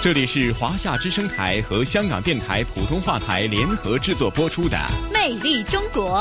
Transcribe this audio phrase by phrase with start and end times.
[0.00, 4.76] 这里是华夏之声台和香港电台普通话台联合制作播出的
[5.12, 6.20] 《魅力中国》。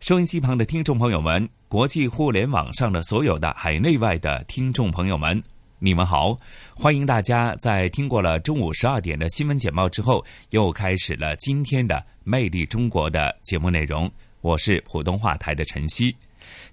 [0.00, 5.40] 收音机旁的听众朋友们，国际互联网上的所有的海内外的听众朋友们，
[5.78, 6.36] 你们好！
[6.74, 11.94] 欢迎大家在听过了中午十二点的新闻简报之后，又开始了今天的
[12.24, 14.10] 《魅力中国》的节目内容。
[14.40, 16.14] 我是普通话台的晨曦。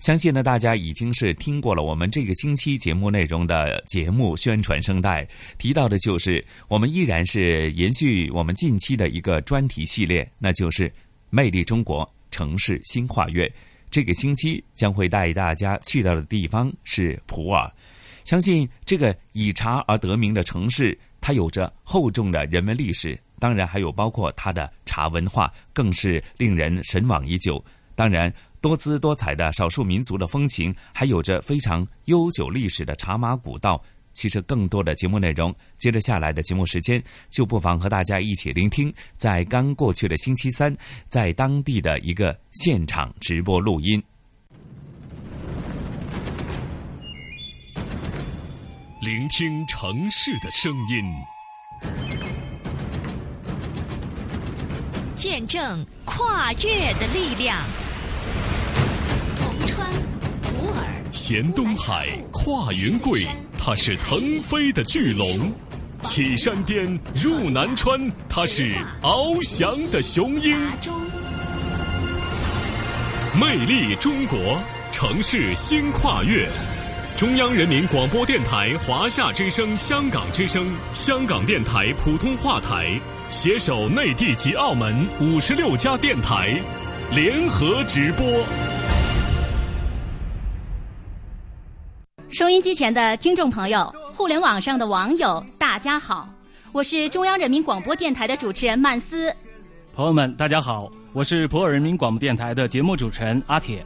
[0.04, 5.26] 相信呢，大家已经是听过了我们这个星期节目内容的节目宣传声带，
[5.58, 10.92] 提到的就是我们依然是延续我们近期的一个专题系列，那就是
[11.32, 13.50] “魅力中国城市新跨越”。
[13.90, 17.74] 这个星期将会带大家去到的地方是普洱。
[18.26, 27.64] 相信这个以茶而得名的城市，它有着厚重的人文历史，当然还有包括它的茶文化，更是令人神往已久。
[27.96, 28.30] 当然。
[28.64, 33.84] 多姿多彩的少数民族的风情，还有着非常悠久历史的茶马古道。
[34.14, 40.74] 其实，更多的节目内容，接着下来的节目时间，就不妨和大家一起聆听，在刚过去的星期三，
[41.10, 44.02] 在当地的一个现场直播录音。
[49.02, 51.04] 聆听城市的声音，
[55.16, 57.62] 见证跨越的力量。
[61.26, 63.26] 衔东海，跨云贵，
[63.58, 65.40] 它是腾飞的巨龙；
[66.02, 70.54] 起山巅，入南川，它是翱翔的雄鹰。
[73.40, 74.62] 魅力中国，
[74.92, 76.46] 城市新跨越。
[77.16, 86.60] 中央人民广播电台华夏之声、香港之声、香港电台普通话台携手内地及澳门五十六家电台
[87.16, 88.26] 联合直播。
[92.34, 96.28] 收音机前的听众朋友，互联网上的网友，大家好，
[96.72, 99.32] 我是中央人民广播电台的主持人曼斯。
[99.94, 103.86] 朋友们，大家好，我是普洱人民广播电台的节目主持人阿铁。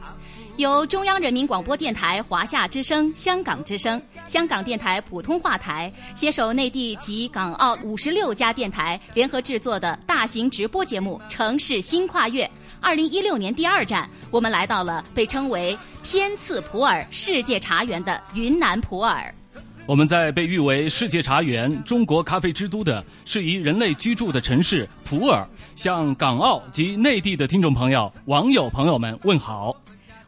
[0.56, 12.46] 由中央人民广播电台、华夏之声、香港之声、香港电台普通话台携手内地及港澳五十六家电台联合制作的大型直播节目《城市新跨越》。
[12.80, 19.32] 二零一六年第二站，我们来到了被称为“天赐普洱世界茶园”的云南普洱。
[19.84, 25.44] 我们在被誉为“世界茶园”、“中国咖啡之都”的适宜人类居住的城市普洱，
[25.74, 29.74] 向港澳及内地的听众朋友、网友朋友们问好。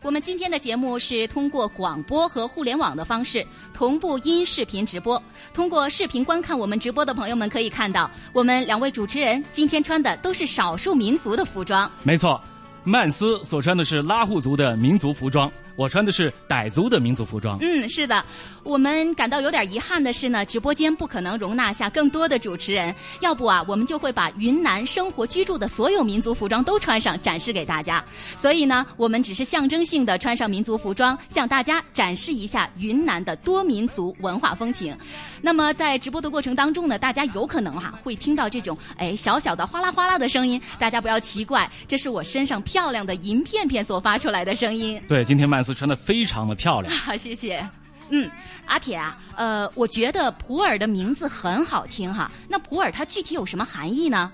[0.02, 5.22] 我们今天的节目是通过广播和互联网的方式同步音视频直播。
[5.52, 11.90] 通过视频观看我们直播的朋友们可以看到，我们两位主持人今天穿的都是少数民族的服装。
[12.02, 12.40] 没错，
[12.82, 15.52] 曼斯所穿的是拉祜族的民族服装。
[15.80, 17.56] 我穿的是傣族的民族服装。
[17.62, 18.22] 嗯，是的，
[18.62, 22.94] 我们感到有点遗憾的是呢，直播间不可能容纳下更多的主持人。
[23.20, 28.04] 要不啊，我们就会把云南生活居住的所有民族服装都穿上，展示给大家。
[28.36, 34.94] 所以呢，我们只是象征性的穿上民族服装，向大家展示一下云南的多民族文化风情。
[35.40, 45.02] 那么在直播的过程当中呢，大家有可能哈会听到这种哎小小的哗啦哗啦的声音，大家不要奇怪，这是我身上漂亮的银片片所发出来的声音。
[45.08, 45.78] 对，今天曼斯。
[45.78, 47.66] 穿的非常的漂亮，好， 谢谢。
[48.10, 48.28] 嗯，
[48.66, 52.30] 阿铁啊，呃，我觉得普洱的名字很好听哈。
[52.48, 54.32] 那普洱它具体有什么含义呢？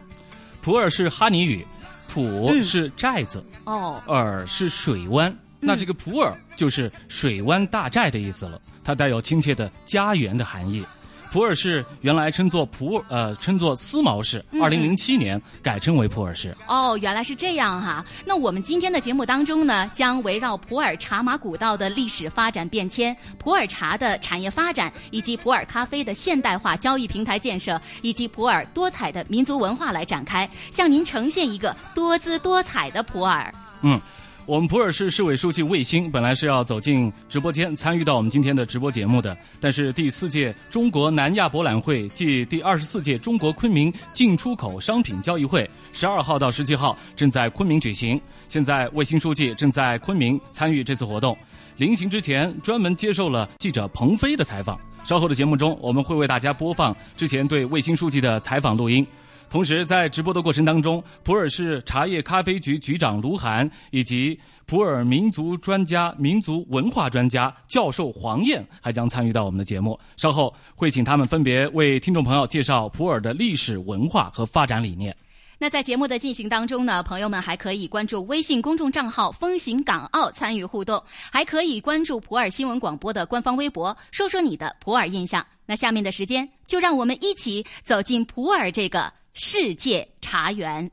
[0.63, 1.65] 普洱是哈尼语，
[2.09, 10.83] 普是寨子，哦，洱是水湾，那这个普洱就是水湾大寨的意思了，它带有亲切的家园的含义。
[11.31, 16.57] 普洱市原来称作普呃称作思茅市，二零零七年改称为普洱市。
[16.67, 18.05] 哦，原来是这样哈。
[18.25, 33.53] 那我们今天的节目当中呢，将围绕普洱茶马古道的历史发展变迁、普洱茶的产业发展，以及普洱咖啡的现代化交易平台建设，以及普洱多彩的民族文化来展开，向您呈现一个多姿多彩的普洱。
[33.83, 34.01] 嗯。
[34.47, 51.37] 我们普洱市市委书记魏星本来是要走进直播间参与到我们今天的直播节目的，但是第四届中国南亚博览会暨第二十四届中国昆明进出口商品交易会十二号到十七号正在昆明举行，现在魏星书记正在昆明参与这次活动。
[51.77, 54.79] 临行之前专门接受了记者彭飞的采访。
[55.03, 59.05] 稍后的节目中，我们会为大家播放之前对卫星书记的采访录音。
[59.49, 69.99] 同时，在直播的过程当中，普洱市茶叶咖啡局局长卢涵以及普洱民族专家、民族文化专家教授黄燕还将参与到我们的节目。
[70.17, 75.17] 稍后会请他们分别为听众朋友介绍普洱的历史文化和发展理念。
[75.59, 81.03] 那在节目的进行当中呢，朋友们还可以关注微信公众账号“风行港澳”参与互动，
[81.33, 85.47] 还可以关注普洱新闻广播的官方微博，说说你的普洱印象。
[85.65, 90.91] 那下面的时间，就让我们一起走进普洱这个世界茶园。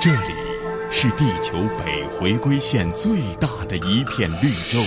[0.00, 0.32] 这里
[0.90, 4.82] 是地球北回归线最大的一片绿洲，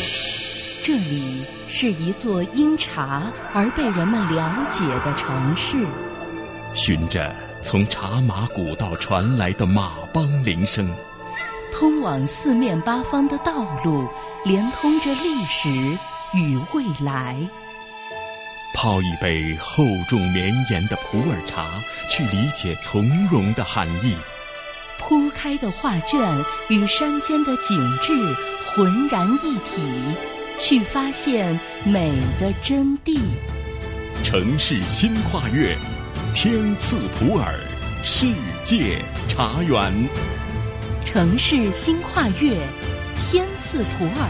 [0.83, 5.85] 这里是一座因茶而被人们了解的城市。
[6.73, 7.31] 循着
[7.61, 10.89] 从茶马古道传来的马帮铃声，
[11.71, 14.07] 通往四面八方的道路
[14.43, 15.69] 连通着历史
[16.33, 17.37] 与未来。
[18.75, 24.13] 泡一杯厚重绵延的普洱茶，去理解从容的含义。
[24.99, 26.19] 铺开的画卷
[26.67, 28.13] 与山间的景致
[28.65, 29.81] 浑然一体，
[30.57, 33.17] 去发现美的真谛。
[34.23, 35.77] 城市新跨越，
[36.33, 37.55] 天赐普洱
[38.03, 38.27] 世
[38.65, 39.93] 界茶园。
[41.05, 42.57] 城市新跨越，
[43.15, 44.27] 天赐普洱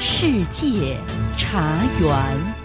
[0.00, 0.96] 世界
[1.36, 2.57] 茶园。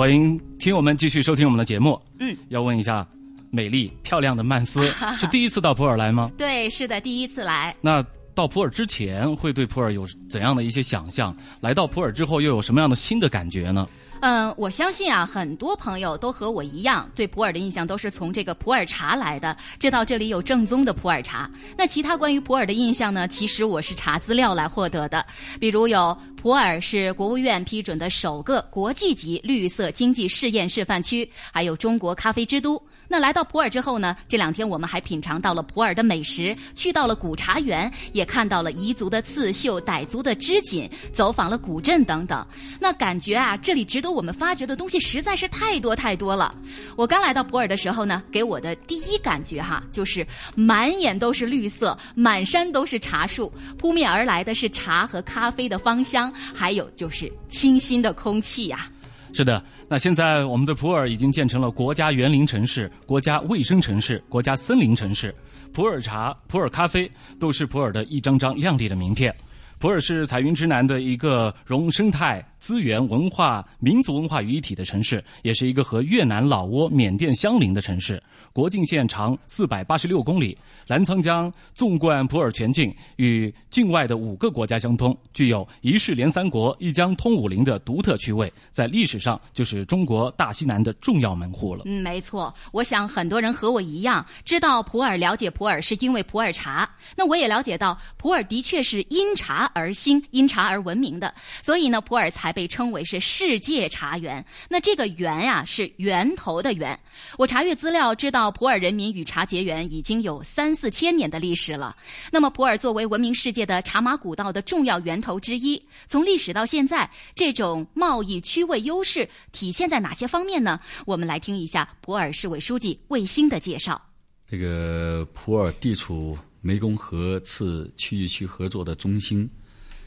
[0.00, 2.00] 欢迎听我们继续收听我们的节目。
[2.20, 3.06] 嗯，要问一下，
[3.50, 4.82] 美丽漂亮的曼斯
[5.20, 6.30] 是第一次到普洱来吗？
[6.38, 7.76] 对，是的，第一次来。
[7.82, 8.02] 那
[8.34, 11.36] 到普洱之前会对普洱有怎样的一些想象？
[11.60, 13.86] 来到普洱之后又有什么样的新的感觉呢？
[14.22, 21.50] 嗯，我相信啊，很多朋友都和我一样，对普洱的印象都是从这个普洱茶来的，知道这里有正宗的普洱茶。
[21.74, 23.26] 那其他关于普洱的印象呢？
[23.26, 25.24] 其实我是查资料来获得的，
[25.58, 32.80] 比如有普洱是国务院批准的首个国际级绿色经济试验示范区，还有中国咖啡之都。
[33.12, 34.16] 那来到普洱之后呢？
[34.28, 42.46] 这两天我们还品尝到了普洱的美食，去到了古茶园，也看到了彝族的刺绣、傣族的织锦，走访了古镇等等。
[42.78, 46.54] 那感觉啊，这里值得我们发掘的东西实在是太多太多了。
[46.94, 50.24] 我刚来到普洱的时候呢，给我的第一感觉哈，就是
[50.54, 58.88] 满眼都是绿色，满山都是茶树，扑面而来的是茶和咖啡的芳香，还有就是清新的空气呀。
[59.32, 65.34] 是的，那现在我们的普洱已经建成了国家园林城市、国家卫生城市、国家森林城市。
[65.72, 69.32] 普洱茶、普洱咖啡都是普洱的一张张亮丽的名片。
[69.80, 72.46] 普洱是彩云之南的一个融生态。
[72.60, 78.22] 资源、文化、民族文化于一体的城市，也是一个和越南、老挝、缅甸相邻的城市。
[78.52, 80.54] 国境线长四百八十六公里，
[80.86, 88.52] 澜沧江纵贯普洱全境，与境外的五个国家相通，具有一市连三国、一江通五邻的独特区位。
[88.70, 91.84] 在历史上，就是中国大西南的重要门户了。
[91.86, 92.54] 嗯，没错。
[92.72, 96.86] 我想很多人和我一样，知道普洱，了解普洱是因为普洱茶。
[97.16, 101.34] 那我也了解到，普洱的确是因茶而兴、因茶而闻名的。
[101.62, 102.50] 所以呢，普洱才。
[102.52, 106.98] 被称为是世界茶园，那这个“源”呀是源头的“源”。
[107.38, 111.96] 我查阅资料知道，普洱人民与茶结缘已经有三四千年的历史了。
[112.32, 120.80] 那么，普洱作为闻名世界的茶马古道的重要源头之一，从历史到现在，这种贸易区位优势体现在哪些方面呢？
[121.06, 124.04] 我们来听一下普洱市委书记魏新的介绍。
[124.48, 129.48] 这个普洱地处湄公河次区域区合作的中心。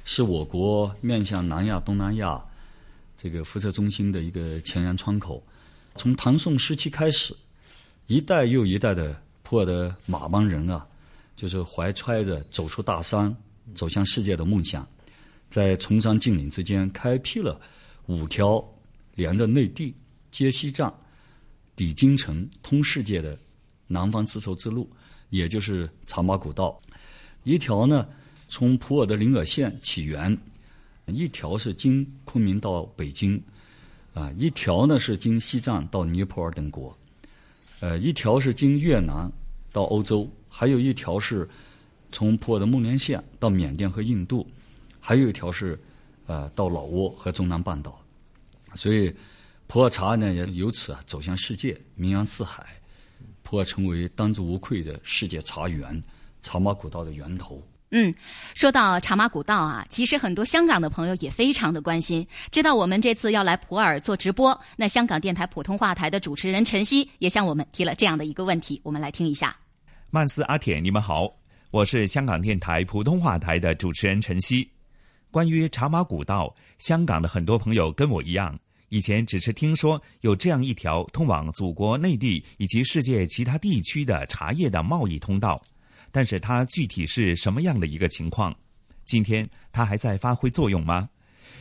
[0.05, 2.43] 是我国面向南亚、东南亚
[3.17, 5.41] 这个辐射中心的一个前沿窗口。
[5.95, 7.33] 从唐宋时期开始，
[8.07, 10.85] 一代又一代的普洱的马帮人啊，
[11.37, 13.33] 就是怀揣着走出大山、
[13.75, 14.85] 走向世界的梦想，
[15.49, 17.59] 在崇山峻岭之间开辟了
[18.07, 18.63] 五条
[19.15, 19.95] 连着内地、
[20.31, 20.93] 接西藏、
[21.75, 23.37] 抵京城、通世界的
[23.87, 24.89] 南方丝绸之路，
[25.29, 26.77] 也就是茶马古道。
[27.43, 28.05] 一条呢。
[28.53, 30.37] 从普洱的临洱县起源，
[31.07, 33.41] 一条是经昆明到北京，
[34.13, 36.95] 啊，一条呢是经西藏到尼泊尔等国，
[37.79, 39.27] 呃，一条是经越南
[39.71, 41.49] 到欧洲，还有一条是
[42.11, 44.45] 从普洱的孟连县到缅甸和印度，
[44.99, 45.75] 还有一条是
[46.27, 47.99] 呃到老挝和中南半岛，
[48.75, 49.11] 所以
[49.65, 52.63] 普洱茶呢也由此啊走向世界，名扬四海，
[53.41, 55.99] 普洱成为当之无愧的世界茶园、
[56.43, 57.59] 茶马古道的源头。
[57.95, 58.11] 嗯，
[58.55, 62.27] 说到茶马古道啊，其实很多香港的朋友也非常的关心。
[62.49, 69.55] 知道我们这次要来普洱做直播，那香港电台普通话台的主持人陈曦也向我们提了这样的一个问题，我们来听一下。
[70.09, 71.31] 曼斯阿铁，你们好，
[71.69, 74.67] 我是香港电台普通话台的主持人陈曦。
[75.29, 78.57] 关于茶马古道，香港的很多朋友跟我一样，
[78.89, 85.61] 以前只是听说有这样一条通往祖国内地以及世界其他地区的茶叶的贸易通道，
[86.13, 88.55] 但是它具体是什么样的一个情况？
[89.03, 91.09] 今天它还在发挥作用吗？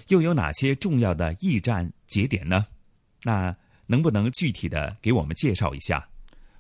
[0.08, 2.66] 又有哪些重要的驿站节点呢？
[3.22, 3.56] 那
[3.86, 6.06] 能不能具体的给我们介绍一下？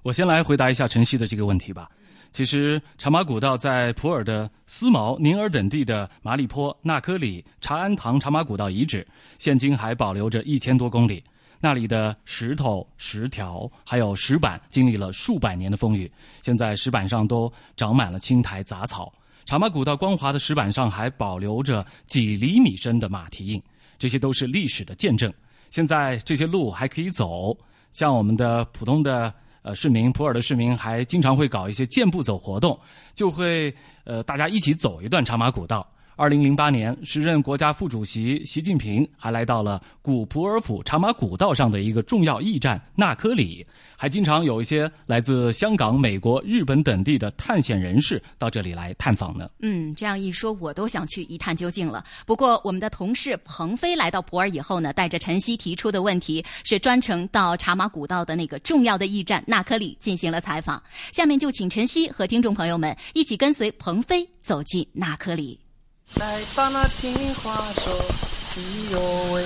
[0.02, 1.90] 我先来回答一下晨曦的这个问题吧。
[2.30, 9.06] 其实，茶马古道在普洱的思茅、宁洱等地的麻栗坡、纳科里、茶庵堂茶马古道遗址，
[9.38, 11.22] 现今还保留着一千多公里。
[11.62, 16.10] 那里的石头、石条还有石板，经历了数百年的风雨，
[16.42, 19.12] 现在石板上都长满了青苔杂草。
[19.44, 23.62] 茶马古道光滑的石板上还保留着几厘米深的马蹄印，
[23.96, 25.32] 这些都是历史的见证。
[25.70, 27.56] 现在这些路还可以走，
[27.92, 29.32] 像我们的普通的。
[29.64, 32.76] 呃，市民普洱的市民还经常会搞一些健步走活动，
[33.14, 35.88] 就会呃大家一起走一段茶马古道。
[36.14, 43.66] 二零零八年，时任国家副主席习近平还来到了古普洱府茶马古道上的一个重要驿站纳科里，
[43.96, 49.48] 还经常有一些来自香港、美国、日本等地的探险人士到这里来探访呢。
[49.60, 52.04] 嗯，这样一说，我都想去一探究竟了。
[52.26, 60.82] 不过，我们的同事彭飞来到普洱以后呢，带着晨曦提出的问题，是专程到茶马古道的那个重要的驿站纳科里进行了采访。
[61.10, 65.58] 下面就请晨曦和听众朋友们一起跟随彭飞走进纳科里。
[66.14, 67.92] 再把那情话说，
[68.56, 69.00] 哎呦
[69.32, 69.44] 喂。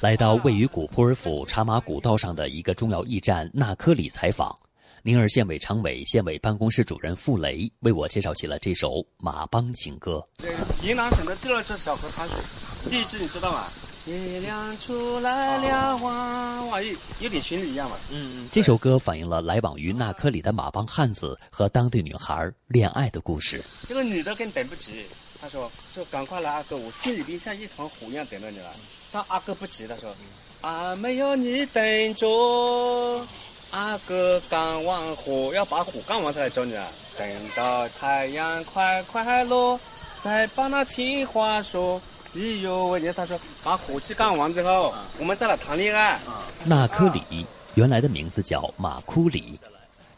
[0.00, 4.54] 来到位于古普尔府茶马古道上的一个重要驿站纳科里采访，
[5.02, 10.22] 宁洱县委常委、县委办公室主任傅雷为我介绍起了这首马帮情歌。
[10.82, 12.36] 云南省的第二支小河滩水，
[12.90, 13.64] 第一支你知道吗？
[14.06, 17.96] 月亮出来了，哇哇，有有点旋律一样嘛。
[18.08, 18.48] 嗯嗯。
[18.52, 23.60] 这首歌反映了来往于纳科里的马帮汉子和当地女孩恋爱的故事。
[23.88, 25.04] 这个女的更等不及。
[25.40, 28.70] 她说：“就赶快来，阿哥，我心里边像一团火一样等着你了。”
[29.12, 30.14] 但阿哥不急，他说
[30.62, 33.26] ：“啊，没有你等着，
[33.70, 36.86] 阿哥干完活要把活干完才来找你啊。
[37.18, 39.78] 等到太阳快快落，
[40.22, 42.00] 再把那情话说。
[42.36, 46.20] 哎呦，我他说把火气干完之后，我们再来谈恋爱。”
[46.64, 49.58] 纳科里原来的名字叫马库里，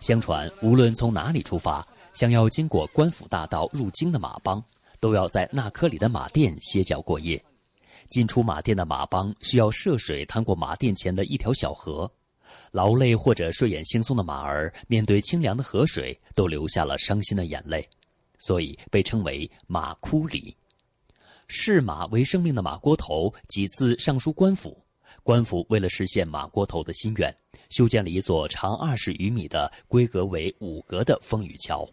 [0.00, 4.62] 相传无论从哪里出发，想要经过官府大道入京的马帮。
[5.00, 7.40] 都要在纳科里的马店歇脚过夜，
[8.08, 12.10] 进出马店的马帮需要涉水趟过马店前的一条小河，
[12.72, 17.88] 劳累或者睡眼惺忪的马儿面对清凉的河水，都流下了伤心的眼泪，
[18.40, 20.52] 所以被称为马哭里。
[21.48, 24.78] 视马为生命的马锅头几次上书官府，
[25.22, 27.34] 官府为了实现马锅头的心愿，
[27.70, 31.88] 修建了一座长二十余米的、规格为五格的风雨桥。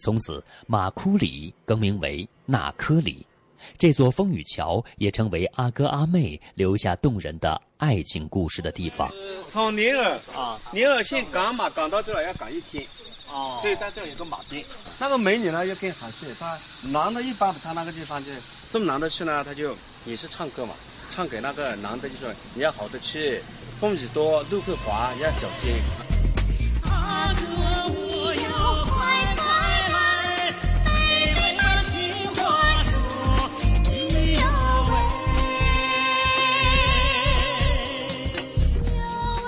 [0.00, 3.26] 从此，马库里更名为纳科里，
[3.76, 9.12] 这座风雨桥也成为阿哥阿妹留下动人的爱情故事的地方。
[9.46, 12.82] 从宁洱啊，宁洱县赶马赶到这儿要赶一天，
[13.30, 14.64] 哦，所以在这儿有个马店。
[14.98, 16.58] 那个美女呢又更好吃，她
[16.90, 18.32] 男的一般不唱那个地方，就
[18.70, 19.74] 送男的去呢，他就
[20.06, 20.76] 也是唱歌嘛，
[21.10, 23.40] 唱给那个男的就说你要好的去，
[23.80, 25.72] 风雨多，路会滑，要小心。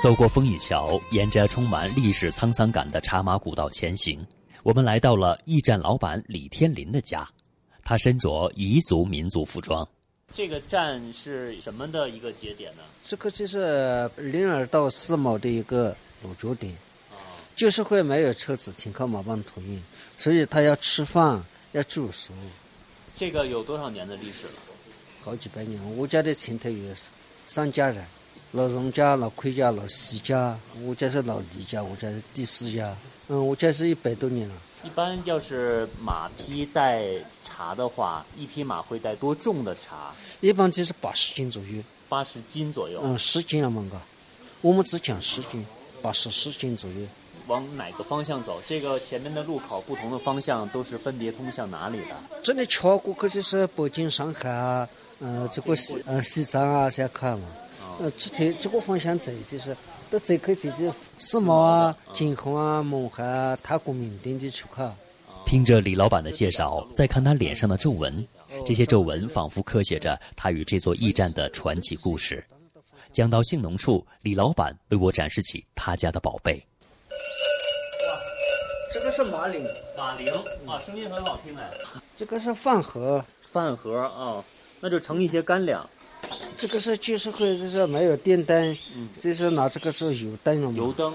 [0.02, 4.26] 走过风雨桥，沿着充满历史沧桑感的茶马古道前行，
[4.64, 7.24] 我们来到了驿站老板李天林的家。
[7.84, 9.86] 他身着彝族民族服装。
[10.34, 12.82] 这个站是什么的一个节点呢？
[13.04, 16.74] 这个就是灵耳到思茅的一个落脚点。
[17.54, 19.80] 就是会没有车子，请靠马帮托运，
[20.16, 22.32] 所以他要吃饭，要住宿。
[23.14, 24.54] 这个有多少年的历史了？
[25.20, 25.78] 好几百年。
[25.96, 26.94] 我家的前头有
[27.46, 28.02] 三家人。
[28.52, 32.96] 老荣家、老奎家、老西家，我家是老李家，我家是第四家。
[33.28, 34.54] 嗯，我家是一百多年了。
[34.84, 37.04] 一般要是马匹带
[37.42, 40.12] 茶的话，一匹马会带多重的茶？
[40.40, 41.82] 一般就是八十斤左右。
[42.08, 43.00] 八十斤左右。
[43.04, 43.96] 嗯，十斤了嘛哥，
[44.60, 45.64] 我们只讲十斤，
[46.02, 46.96] 八十十斤左右。
[47.46, 48.60] 往哪个方向走？
[48.66, 52.40] 这个前面的路口不同的方向都是分别通向哪里的？
[52.42, 54.88] 这里桥过去就是北京、上海啊，
[55.20, 57.46] 嗯，这个西呃西藏啊，先看嘛。
[58.00, 59.76] 呃，这条这个方向走，就是
[60.12, 64.92] 到走可以走走思茅啊、金虹啊、勐海啊、泰国、缅甸的出口。
[65.46, 68.28] 听着李老板的介绍，再看他脸上的皱纹，
[68.66, 72.44] 这些皱纹仿佛刻写着他与这座驿站的传奇故事。
[73.10, 76.62] 讲到性农处，李老板为我展示起他家的宝贝。
[78.92, 79.66] 这个是马铃，
[79.96, 80.30] 马铃
[80.66, 81.70] 啊，声音很好听哎。
[82.14, 84.44] 这个是饭盒，饭盒啊，
[84.78, 85.88] 那就盛一些干粮。
[86.56, 88.76] 这个是旧社会，就是没有电灯，
[89.20, 90.76] 就是拿这个做油灯了嘛。
[90.76, 91.12] 油灯。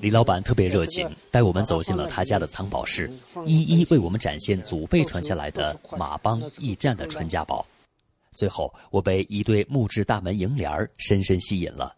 [0.00, 3.10] 李老板特别热情，带我们走进了他家的藏宝室，
[3.46, 7.66] 一一为我们展现祖辈传下来的马帮驿站的传家宝。
[8.32, 11.94] 最后，我被一对木质大门楹联深深吸引了。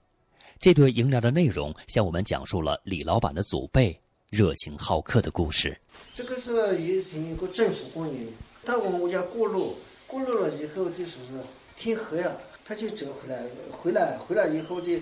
[0.61, 3.99] 这对楹联的内容向我们讲述了李老板的祖辈
[4.31, 5.77] 热情好客的故事。
[6.15, 8.27] 这个是以前一个政府官员，
[8.65, 9.77] 他往我家过路，
[10.07, 11.19] 过路了以后就是
[11.77, 12.41] 天黑了。
[12.73, 14.95] 他就折回来，回来回来以后就，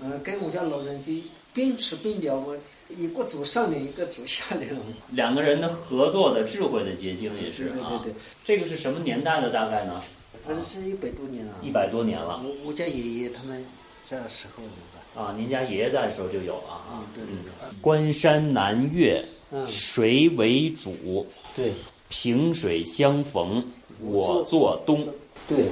[0.00, 1.12] 嗯，跟我家老人就
[1.52, 2.56] 边吃边聊，我
[2.88, 4.80] 一个走上脸，一个走下脸了。
[5.10, 7.88] 两个人的合作的智慧的结晶也是啊。
[7.90, 9.50] 对对对，这个是什么年代的？
[9.50, 10.02] 大概呢？
[10.46, 11.56] 反正是一百多年了。
[11.62, 12.42] 一百多年了。
[12.42, 13.62] 我我家爷爷他们
[14.00, 15.20] 在的时候有的。
[15.20, 17.04] 啊，您家爷爷在的时候就有了啊。
[17.14, 17.80] 对对对。
[17.82, 19.22] 关山难越，
[19.66, 21.26] 谁为主。
[21.54, 21.70] 对。
[22.08, 23.62] 萍水相逢，
[24.00, 25.06] 我做东。
[25.46, 25.66] 对。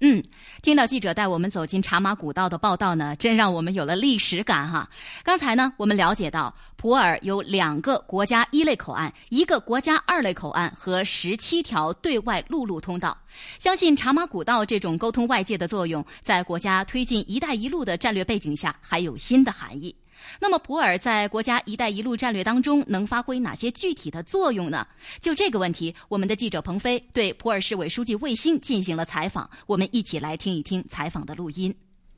[0.00, 0.22] 嗯，
[0.60, 4.88] 听到记者带我们走进茶马古道的报道呢，真让我们有了历史感哈。
[5.22, 13.16] 刚才呢，我们了解到普洱有两个国家一类口岸，一个国家二类口岸和十七条对外陆路通道。
[13.58, 19.94] 相信茶马古道这种沟通外界的作用，在国家推进“一带一路”的战略背景下，还有新的含义。
[20.40, 24.86] 那么，普洱在国家“一带一路”战略当中能发挥哪些具体的作用呢？
[25.20, 29.48] 就这个问题，我们的记者鹏飞对普洱市委书记魏星进行了采访。
[29.66, 31.74] 我们一起来听一听采访的录音。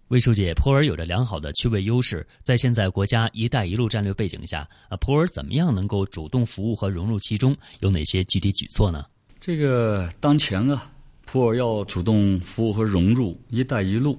[0.09, 7.57] 魏书记，普洱有着良好的区位优势，在现在国家“一带一路”战略背景下，啊，普洱怎么样能够主动服务和融入其中？
[7.81, 9.05] 有哪些具体举措呢？
[9.39, 10.91] 这个当前啊，
[11.27, 14.19] 普洱要主动服务和融入“一带一路”。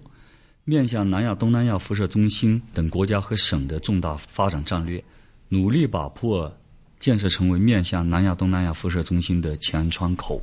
[0.63, 5.03] 面向南亚、东南亚辐射中心等国家和省的重大发展战略，
[5.49, 6.51] 努力把普洱
[6.99, 10.39] 建设成为面向南亚、东南亚辐射中心的前窗口。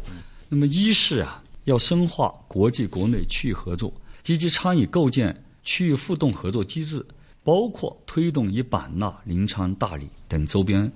[0.48, 3.92] 那么，一是啊，要深化国际、国内区域合作，
[4.24, 7.06] 积极参与构建区域互动合作机制，
[7.44, 10.90] 包括推动以版纳、临沧、大理等周边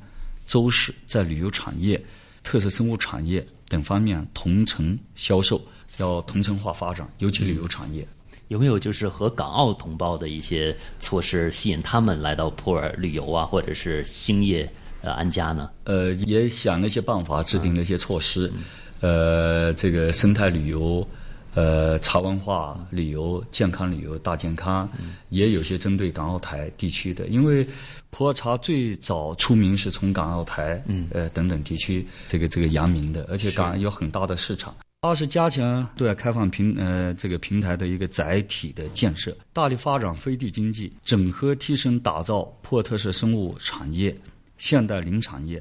[0.49, 2.03] 州市在旅游产业、
[2.43, 5.65] 特色生物产业等方面同城销售，
[5.99, 8.05] 要同城化发展，尤其旅游产业。
[8.53, 15.71] 有没有就是和港澳同胞的一些措施，吸引他们来到普洱旅游啊，或者是兴业呃安家呢？
[15.85, 18.53] 呃，也想了一些办法，制定了一些措施，
[19.01, 21.07] 呃，这个生态旅游、
[21.55, 24.87] 呃茶文化旅游、健康旅游、大健康，
[25.31, 27.67] 也有些针对港澳台地区的，因为
[28.11, 31.09] 普洱茶最早出名是从港澳台，嗯。
[31.11, 34.75] 呃等等地区这个这个扬名的，而且港有很大的市场。
[35.05, 44.17] 二是加强对外开放平呃这个平台的一个载体的建设，大力发展飞地经济，整合提升打造破特色生物产业、
[44.59, 45.61] 现代林产业、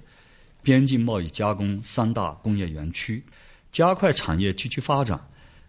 [0.62, 3.24] 边境贸易加工三大工业园区，
[3.72, 5.20] 加快产业集聚发展，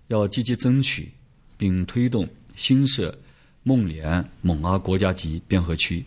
[0.08, 1.10] 要积极争取
[1.56, 3.18] 并推动新设
[3.62, 6.04] 孟连、勐阿国家级边河区，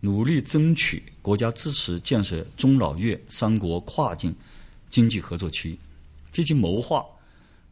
[0.00, 4.34] 努力争取国家支持建设中老粤三国跨境
[4.88, 5.78] 经济合作区。
[6.32, 7.04] 积极谋划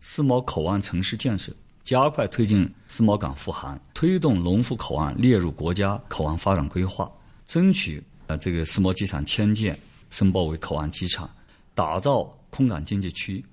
[0.01, 7.11] 思茅口岸城市建设，加快推进思茅港复航，推动龙湖口岸列入国家口岸发展规划，
[7.47, 9.79] 争取呃这个思茅机场迁建
[10.11, 11.29] 申报为口岸机场，
[11.75, 13.45] 打造空港经济区。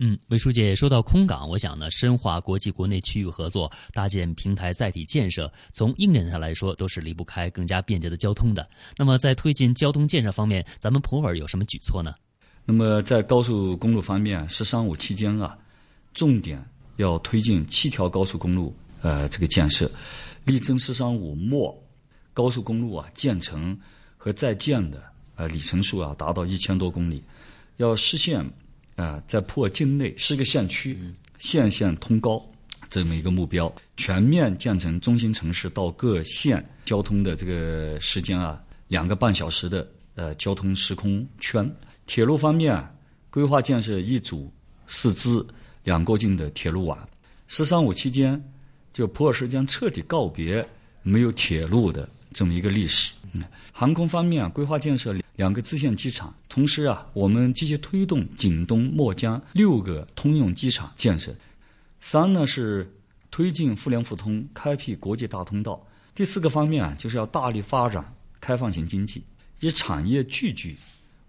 [0.00, 8.68] 嗯，魏书记说到空港，我想呢，深化国际国内区域合作，搭建平台载体建设，从硬件上来说都是离不开更加便捷的交通的。
[8.96, 12.14] 那么在推进交通建设方面，咱们普洱有什么举措呢？
[12.70, 15.56] 那么在高速公路方面，“十三五”期间啊，
[16.12, 16.62] 重点
[16.96, 19.90] 要推进七条高速公路呃这个建设，
[20.44, 21.74] 力争“十三五”末
[22.34, 23.74] 高速公路啊建成
[24.18, 25.02] 和在建的
[25.36, 27.22] 呃里程数啊达到一千多公里，
[27.78, 28.44] 要实现
[28.96, 30.94] 啊在破境内十个县区
[31.38, 32.44] 县县通高
[32.90, 41.66] 这么一个目标，全面建成中心城市到各县交通的这个时间啊两个半小时的呃交通时空圈。
[42.08, 42.82] 铁路方面，
[43.28, 44.50] 规划建设一组
[44.86, 45.44] 四支
[45.84, 46.98] 两过境的铁路网。
[47.46, 48.42] “十三五”期间，
[48.94, 50.66] 就普洱市将彻底告别
[51.02, 53.12] 没有铁路的这么一个历史。
[53.72, 61.30] 航空方面，规划建设两个支线机场，同时啊，我们积极推动景东、墨江六个通用机场建设。
[62.00, 62.90] 三呢是
[63.30, 65.86] 推进互联互通，开辟国际大通道。
[66.14, 68.02] 第四个方面啊，就是要大力发展
[68.40, 69.22] 开放型经济，
[69.60, 70.74] 以产业聚集。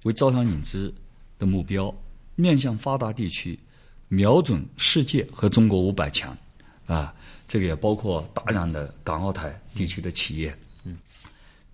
[0.04, 0.94] 为招商引资
[1.38, 1.94] 的目标，
[2.36, 3.60] 面向发达地区，
[4.08, 6.38] 瞄准世界和中国五百强，
[6.86, 7.14] 啊，
[7.48, 10.58] 这个也包括大量的港澳台地区的企业。
[10.84, 10.98] 嗯，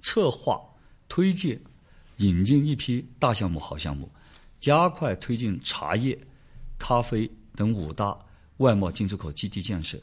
[0.02, 0.60] 策划
[1.08, 1.60] 推介
[2.18, 4.10] 引进一批大项目、好项目，
[4.60, 6.18] 加快推进茶叶、
[6.80, 8.18] 咖啡等五大
[8.58, 10.00] 外贸进出口基地建设，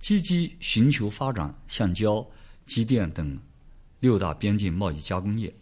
[0.00, 2.24] 积极寻求发展橡胶、
[2.64, 3.38] 机电等
[3.98, 5.52] 六大边境贸易加工业。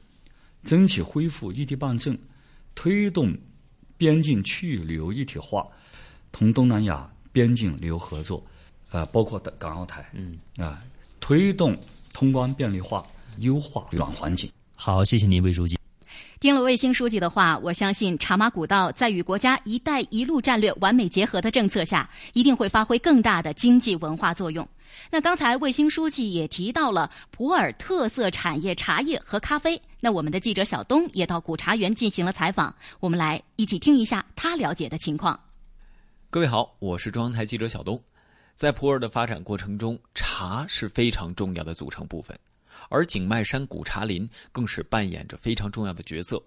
[0.65, 2.17] 争取恢复异地办证，
[2.75, 3.37] 推动
[3.97, 5.67] 边境区域旅游一体化，
[6.33, 8.45] 同东南亚边境旅游合作，
[8.91, 10.83] 啊，包括的港澳台，嗯，啊，
[11.21, 11.77] 推动
[12.13, 13.07] 通关便利化，
[13.39, 14.51] 优化软环境。
[14.75, 15.79] 好，谢谢您，魏书记。
[16.41, 24.69] 听了卫星书记的话，我相信茶马古道在与国家“一带一路”战略完美结合的政策下，一定会发挥更大的经济文化作用。
[25.11, 29.81] 那刚才卫星书记也提到了普洱特色产业茶叶和咖啡。
[30.01, 35.39] 那我们的记者小东也到古茶园进行了采访，我们来一起听一下他了解的情况。
[36.31, 38.01] 各位好，我是中央台记者小东。
[38.55, 42.39] 在普洱的发展过程中，茶是非常重要的组成部分，
[42.89, 46.43] 而景迈山古茶林更是扮演着非常重要的角色。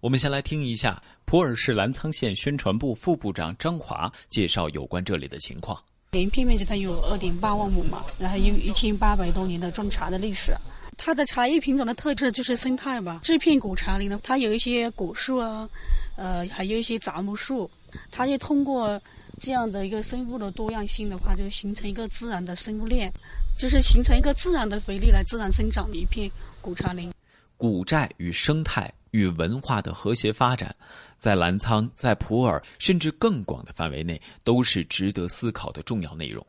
[0.00, 5.80] 我们先来听一下普洱市澜沧县宣传部副部长张华介绍有关这里的情况。
[6.10, 10.52] 连片面积它有二点八万亩嘛，然后有一千八百多年的种茶的历史。
[10.96, 13.20] 它的茶叶品种的特质就是生态吧。
[13.22, 15.68] 这片古茶林呢，它有一些果树啊，
[16.16, 17.70] 呃，还有一些杂木树，
[18.10, 19.00] 它就通过
[19.40, 23.12] 这样的一个生物的多样性的话，就形成一个自然的生物链，
[23.58, 26.28] 就是形成一个自然的肥力来自然生长的一片
[26.60, 27.12] 古茶林。
[27.56, 30.74] 古寨与生态与文化的和谐发展。
[31.18, 36.46] 在澜沧、在普洱，甚至更广的范围内，都是值得思考的重要内容。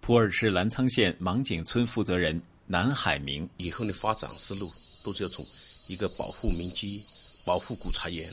[0.00, 4.70] 普洱市澜沧县芒景村负责人南海明：以后的发展思路
[5.02, 5.44] 都是要从
[5.88, 7.00] 一个保护民居、
[7.44, 8.32] 保护古茶园，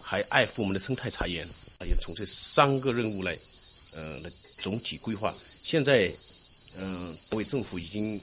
[0.00, 1.44] 还爱护我们的生态茶园，
[1.80, 3.36] 要从这三个任务来，
[3.94, 5.34] 呃，来总体规划。
[5.64, 6.12] 现在，
[6.78, 8.20] 嗯，为政府已经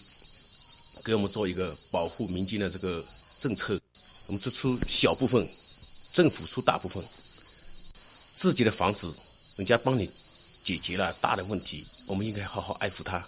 [1.03, 3.03] 给我们做一个保护民居的这个
[3.39, 3.79] 政策，
[4.27, 5.47] 我们只出小部分。
[6.13, 7.03] 政府出大部分，
[8.33, 9.13] 自己的房子，
[9.55, 10.09] 人家帮你
[10.63, 13.23] 解决了大的问题，我们应该好好爱护它，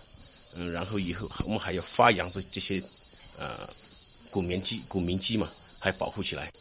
[0.55, 2.81] 嗯，然后以后我们还要发扬这这些，
[3.37, 3.69] 呃，
[4.31, 6.51] 古民居、古民居嘛，还保护起来，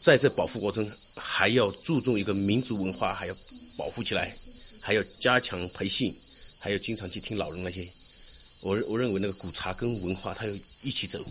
[0.00, 3.36] 在这保护过程还要注重一个民族文化，还要
[3.76, 4.34] 保护起来，
[4.80, 6.14] 还要加强培训，
[6.58, 7.86] 还要经常去听老人那些，
[8.60, 10.52] 我我认为那个古茶跟文化它要
[10.82, 11.22] 一起走，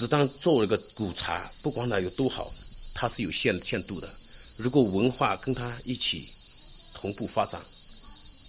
[0.00, 2.50] 只当做一个古茶，不管它有多好。
[2.94, 4.08] 它是有限限度的，
[4.56, 6.26] 如果文化跟它一起
[6.94, 7.60] 同步发展，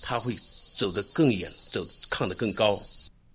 [0.02, 0.34] 它会
[0.78, 2.82] 走得更远，走看得更高。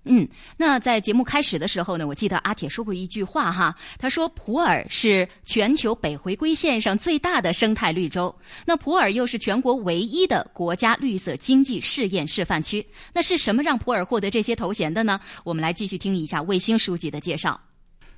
[0.04, 0.26] 嗯，
[0.56, 12.86] 那在节目开始的时候呢，我记得阿铁说过一句话哈，他说普洱是全球北回归线上最大的生态绿洲，那普洱又是全国唯一的国家绿色经济试验示范区。
[13.12, 15.20] 那是什么让普洱获得这些头衔的呢？
[15.44, 17.60] 我们来继续听一下卫星书记的介绍。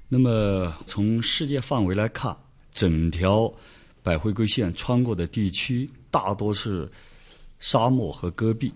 [0.09, 2.37] 那么从世界范围来看。
[2.75, 3.53] 整条
[4.05, 6.89] 百回归线穿过的地区大多是
[7.59, 8.73] 沙漠和戈壁，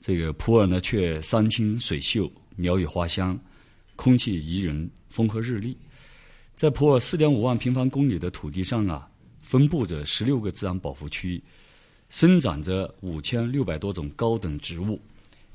[0.00, 3.38] 这个普洱呢却山清水秀、鸟语花香、
[3.94, 5.76] 空气宜人、风和日丽。
[6.56, 9.08] 在普洱四点五万平方公里的土地上啊，
[9.40, 11.40] 分布着十六个自然保护区，
[12.08, 15.00] 生长着五千六百多种高等植物，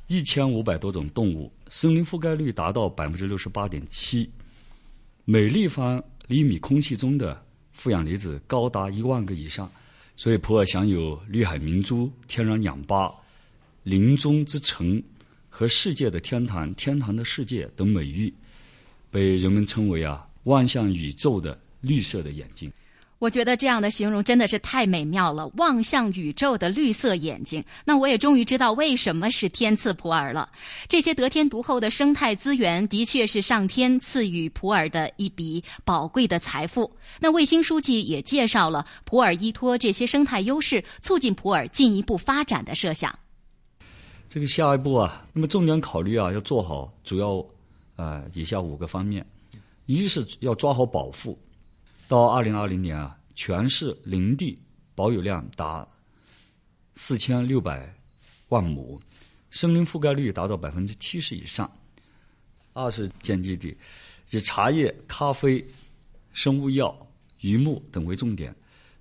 [0.08, 4.30] 一千五百多种动物，森林覆盖率达到百分之六十八点七，
[5.26, 6.04] 每立方。
[6.28, 9.70] 厘米空气中的负氧离子高达一万个以上，
[10.16, 13.12] 所以普洱享有“绿海明珠”、“天然氧吧”、
[13.84, 15.04] “林中之城”
[15.50, 18.34] 和“世界的天堂”、“天堂的世界”等美誉，
[19.10, 22.72] 被人们称为啊“万象宇宙的绿色的眼睛”。
[23.22, 27.64] 我觉得这样的形容真的是太美妙了，望向宇宙的绿色眼睛。
[27.86, 30.50] 那我也终于知道为什么是天赐普洱了。
[30.88, 36.92] 这些得天独厚的生态资源，的确是上天赐予普洱的一笔宝贵的财富。
[37.20, 43.16] 那卫星书记也介绍了普洱依托这些生态优势，促进普洱进一步发展的设想。
[44.28, 47.46] 这个下一步啊，那么重点考虑啊，要做好主要
[47.98, 49.24] 呃以下五个方面：
[49.86, 51.38] 一是要抓好保护。
[52.12, 54.60] 到二零二零年啊，全市林地
[54.93, 55.88] 保有量达
[56.93, 57.89] 四千六百
[58.50, 59.00] 万亩，
[59.50, 61.71] 森林覆盖率达到百分之七十以上。
[62.74, 63.74] 二是建基地，
[64.32, 65.65] 以茶叶、咖啡、
[66.34, 66.93] 生物药、
[67.39, 68.54] 渔牧等为重点，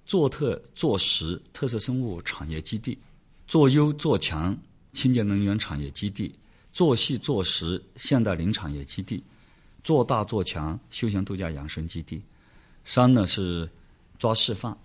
[0.06, 2.96] 做特做实特色生物产业基地，
[3.48, 4.56] 做优做强
[4.92, 6.32] 清洁能源产业基地，
[6.72, 9.20] 做细做实现代林产业基地，
[9.82, 12.22] 做大做强休闲度假养生基地。
[12.84, 13.68] 三呢是
[14.18, 14.76] 抓示范，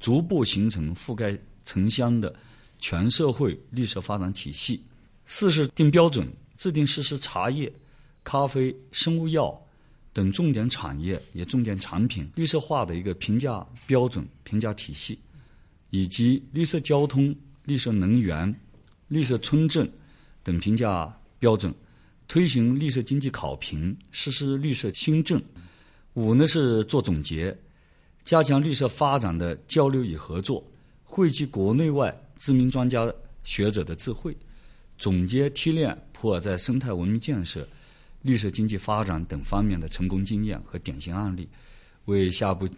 [0.00, 2.34] 逐步形成覆盖城乡的
[2.78, 4.82] 全社会绿色发展体系。
[5.26, 6.26] 四是定标准，
[6.56, 7.72] 制定实施茶叶、
[8.24, 9.60] 咖啡、生物药
[10.12, 15.18] 等重点产业也重点产品绿色化的一个评价标准、评价体系，
[15.90, 18.54] 以及绿色交通、绿色能源、
[19.08, 19.90] 绿色村镇
[20.42, 21.72] 等评价标准。
[22.28, 25.42] 推行绿色经济考评，实施绿色新政。
[26.14, 27.56] 五呢是做总结，
[28.24, 30.62] 加强绿色发展的交流与合作，
[31.04, 33.10] 汇集国内外知名专家
[33.44, 34.36] 学者的智慧，
[34.98, 37.66] 总结提炼普洱在生态文明建设、
[38.20, 41.48] 绿色经济发展等方面的成功经验和典型案例，
[42.04, 42.68] 为下一步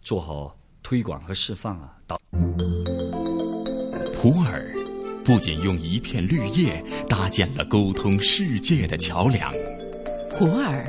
[0.00, 2.20] 做好推广和示范啊导。
[4.22, 4.72] 普洱
[5.24, 9.52] 不仅用一片绿叶搭建了沟通世界的桥梁，
[10.38, 10.84] 普洱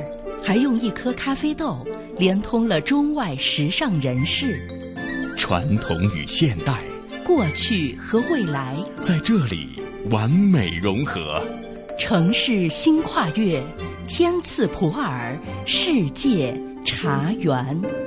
[0.46, 1.84] 还用一颗咖啡豆
[2.18, 4.64] 连通了中外时尚人士，
[5.36, 6.84] 传统与现代，
[7.24, 9.70] 过去和未来在这里
[10.08, 11.42] 完美融合。
[11.98, 13.60] 城市新跨越，
[14.06, 18.05] 天赐普洱世界茶园。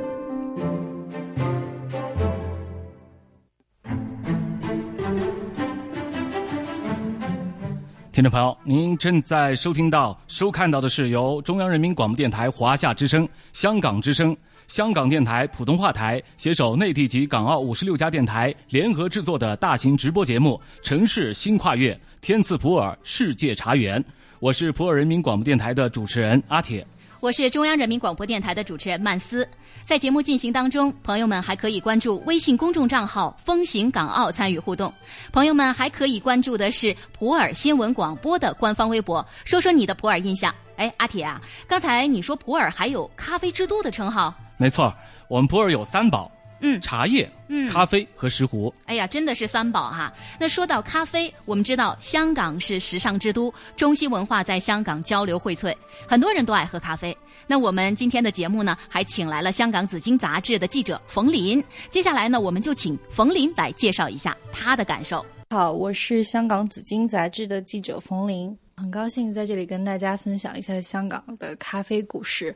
[8.20, 14.36] 听众朋友，您正在收听到、收看到的是由中央人民广播电台华夏之声、香港之声、
[14.68, 24.04] 香港电台普通话台携手内地及港澳五十六家电台联合制作的大型直播节目《城市新跨越》，天赐普洱世界茶园。
[24.42, 26.86] 我是普洱人民广播电台的主持人阿铁。
[27.22, 29.46] 我是中央人民广播电台的主持人曼斯，
[29.84, 34.92] 在节目进行当中，朋友们还可以关注微信公众账号“风行港澳”参与互动。
[35.34, 40.54] 朋友们还可以关注的是普洱新闻广播的官方微博，说说你的普洱印象。
[40.78, 44.34] 哎，阿铁啊，刚才你说普洱还有“咖啡之都”的称号？
[44.56, 44.94] 没错，
[45.28, 46.32] 我们普洱有三宝。
[46.62, 48.74] 嗯，茶叶、嗯，咖啡和石斛。
[48.86, 50.14] 哎呀，真的是三宝哈。
[50.40, 55.76] 那说到咖啡，我们知道香港是时尚之都，中西文化在香港交流荟萃，
[56.08, 57.16] 很多人都爱喝咖啡。
[57.48, 61.64] 那我们今天的节目呢，还请来了香港紫金杂志的记者冯林。
[61.90, 65.26] 接下来呢，我们就请冯林来介绍一下他的感受。
[65.50, 72.56] 好，我是香港紫金杂志的记者冯林，很高兴在这里跟大家分享一下香港的咖啡故事。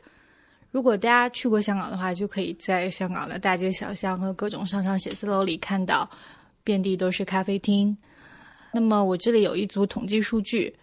[0.74, 6.10] 如果大家去过香港的话，就可以在香港的大街小巷和各种商场写字楼里看到，
[6.64, 7.96] 遍地都是咖啡厅。
[8.72, 10.74] 那么我这里有一组统计数据，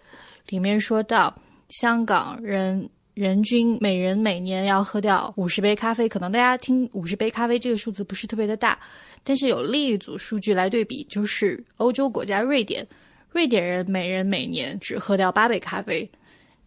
[0.48, 6.08] 里面说到香港人人均每人每年要喝掉五十杯咖啡。
[6.08, 8.80] 可能大家听五十杯咖啡这个数字不是特别的大，
[9.26, 12.88] 但是有另一组数据来对比，就是欧洲国家瑞典，
[13.34, 16.10] 瑞典人每人每年只喝掉八杯咖啡。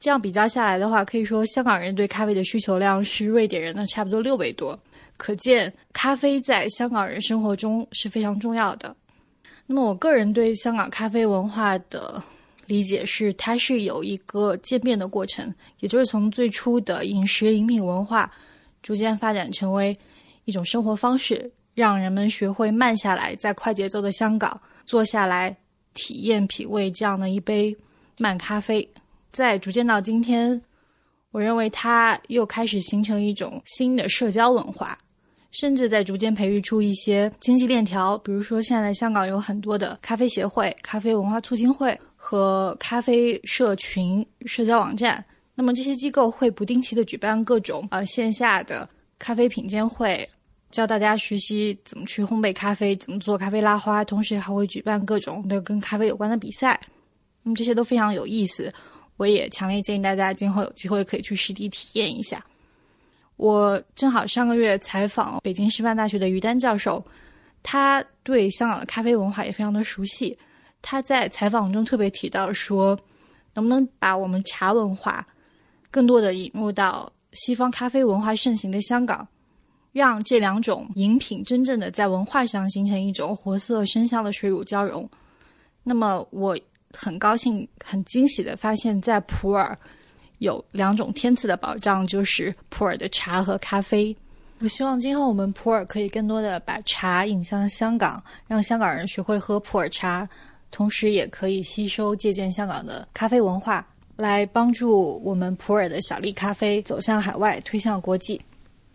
[0.04, 4.78] 这样比较下来的话，可以说香港人对咖啡的需求量是瑞典人的差不多六倍多，
[5.16, 8.94] 可见咖啡在香港人生活中是非常重要的。
[9.64, 12.22] 那么，我个人对香港咖啡文化的
[12.66, 18.30] 理解是，它是有一个渐变的过程，也就是从最初的饮食饮品文化，
[18.82, 19.98] 逐渐发展成为
[20.44, 25.56] 一种生活方式，让人们学会慢下来，在快节奏的香港坐下来
[25.94, 27.74] 体验品味这样的一杯
[28.18, 28.86] 慢咖啡。
[29.34, 30.62] 在逐渐到今天，
[31.32, 34.96] 我认为它又开始形成一种新的社交文化，
[35.50, 38.16] 甚至在逐渐培育出一些经济链条。
[38.18, 45.22] 比如说，现在香港有很多的咖啡协会、咖啡文化促进会和咖啡社群社交网站。
[45.56, 50.28] 那么这些机构会不定期的举办各种呃线下的咖啡品鉴会，
[50.70, 56.80] 教大家学习怎么去烘焙咖啡、怎么做咖啡拉花，同时还会举办各种的跟咖啡有关的比赛。
[57.42, 58.72] 那么这些都非常有意思。
[59.16, 62.44] 我也强烈建议大家今后有机会可以去实地体验一下。
[63.36, 67.04] 我正好上个月采访北京师范大学的于丹教授，
[67.62, 70.36] 他对香港的咖啡文化也非常的熟悉。
[70.82, 72.98] 他在采访中特别提到说，
[73.54, 75.26] 能不能把我们茶文化
[75.90, 79.26] 更多的引入到西方咖啡文化盛行的香港，
[79.92, 85.08] 让这两种饮品真正的在文化上形成一种活色生香的水乳交融。
[85.84, 86.58] 那么我。
[86.96, 89.76] 很高兴、很惊喜的发现，在普洱
[90.38, 94.16] 有两种天赐的保障，就是普洱的茶和咖啡。
[94.60, 100.28] 我希望今后我们普洱可以更多的把茶引向香港，让香港人学会喝普洱茶，
[100.70, 108.40] 同时也可以吸收借鉴香港的咖啡文化，来帮助我们普洱的小粒咖啡走向海外，推向国际。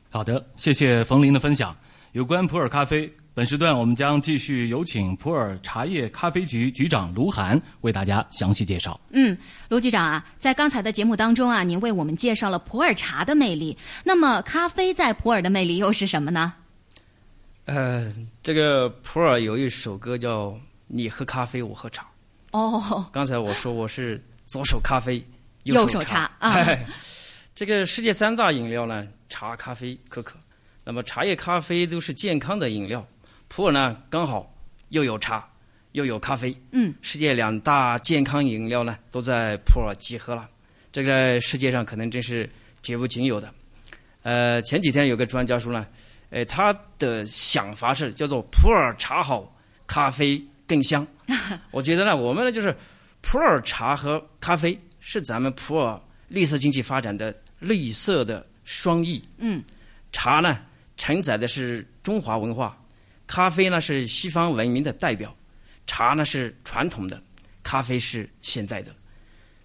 [0.09, 1.75] 好的，谢谢冯林的分享。
[2.13, 3.12] 有关普洱咖啡。
[3.39, 8.99] 本时段我们将继续有请普洱茶叶咖啡局局长卢涵为大家详细介绍。
[9.12, 9.38] 嗯，
[9.69, 13.78] 卢局长啊，在刚才的节目当中啊，您为我们介绍了普洱茶的魅力。
[14.04, 16.54] 那么，咖啡在普洱的魅力又是什么呢？
[17.63, 20.47] 呃，这个普洱有一首歌叫
[20.88, 22.04] 《你喝咖啡，我喝茶》。
[22.52, 25.25] 哦， 刚才我说我是左手咖啡，
[25.63, 26.54] 右手茶啊。
[27.56, 30.36] 这个世界三大饮料呢，茶、咖啡、可可。
[30.84, 33.08] 那么茶叶、咖啡都是健康的饮料。
[33.49, 34.55] 普洱呢，刚好
[34.89, 35.45] 又有茶
[35.93, 40.47] 又有咖啡，嗯，世界两大健康饮料呢都在普洱集合了，
[40.91, 42.47] 这个世界上可能真是
[42.83, 43.51] 绝无仅有的。
[44.21, 45.88] 呃，前几天有个专家说呢，
[46.29, 49.51] 呃，他的想法是叫做普洱茶好，
[49.88, 51.05] 咖啡更香。
[51.71, 52.73] 我觉得呢，我们呢就是
[53.21, 59.21] 普洱茶和咖啡是咱们普洱绿色经济发展的绿色的双翼。
[59.39, 59.63] 嗯，
[60.12, 60.59] 茶呢
[60.97, 62.78] 承载的是中华文化。
[63.29, 65.33] 咖啡呢是西方文明的代表，
[65.85, 67.21] 茶呢是传统的，
[67.61, 68.91] 咖啡是现代的，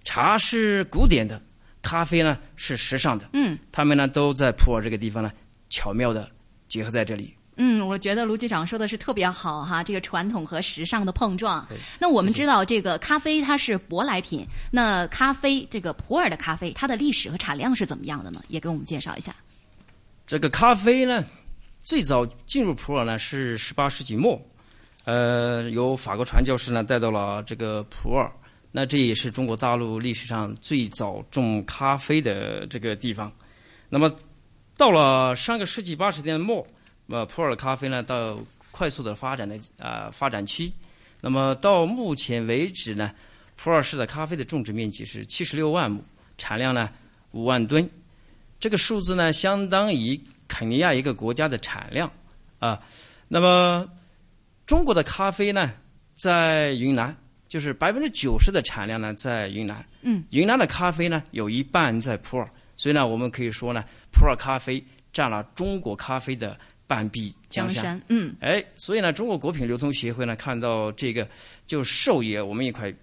[0.05, 1.41] 茶是古典的，
[1.81, 3.31] 咖啡呢是时尚的。
[3.33, 5.33] 嗯，他们呢都在普洱这个地方呢
[5.71, 6.31] 巧妙的
[6.69, 7.35] 结合在这里。
[7.57, 11.67] 嗯，我觉得卢局长说的是特别好哈，这个传统和时尚的碰撞。
[11.99, 18.45] 那我们知道这个咖啡它是舶来品，那咖啡这个普洱的咖啡它的历史和产量是怎么样的呢？
[18.49, 19.35] 也给我们介绍一下。
[20.27, 21.25] 这个咖啡呢？
[21.85, 24.41] 最早进入普洱呢是十八世纪末，
[25.05, 28.27] 呃，由法国传教士呢带到了这个普洱，
[28.73, 33.31] 那这也是中国大陆历史上最早种咖啡的这个地方。
[33.91, 34.11] 那么
[34.79, 36.67] 到了上个世纪八十年代末，
[37.09, 38.39] 呃，普洱咖啡呢到
[38.71, 40.73] 快速的发展的啊发展期。
[41.21, 43.13] 那么到目前为止呢，
[43.57, 46.03] 普洱市的咖啡的种植面积是七十六万亩，
[46.39, 46.89] 产量呢
[47.33, 47.87] 五万吨，
[48.59, 50.19] 这个数字呢相当于。
[50.55, 52.09] 肯尼亚一个国家的产量
[52.61, 52.81] 啊，
[53.27, 53.85] 那么
[54.67, 55.73] 中国的咖啡呢，
[56.15, 57.13] 在云南
[57.49, 59.85] 就是百分之九十的产量呢在云南。
[60.03, 64.81] 嗯，云南的咖啡呢有一半在普洱，所以呢我们可以说呢，普洱咖啡
[65.13, 68.01] 占了中国咖啡的半壁江山。
[68.09, 71.29] 嗯，哎，所以呢中国果品流通协会呢看到这个
[71.67, 72.95] 就授予我们一块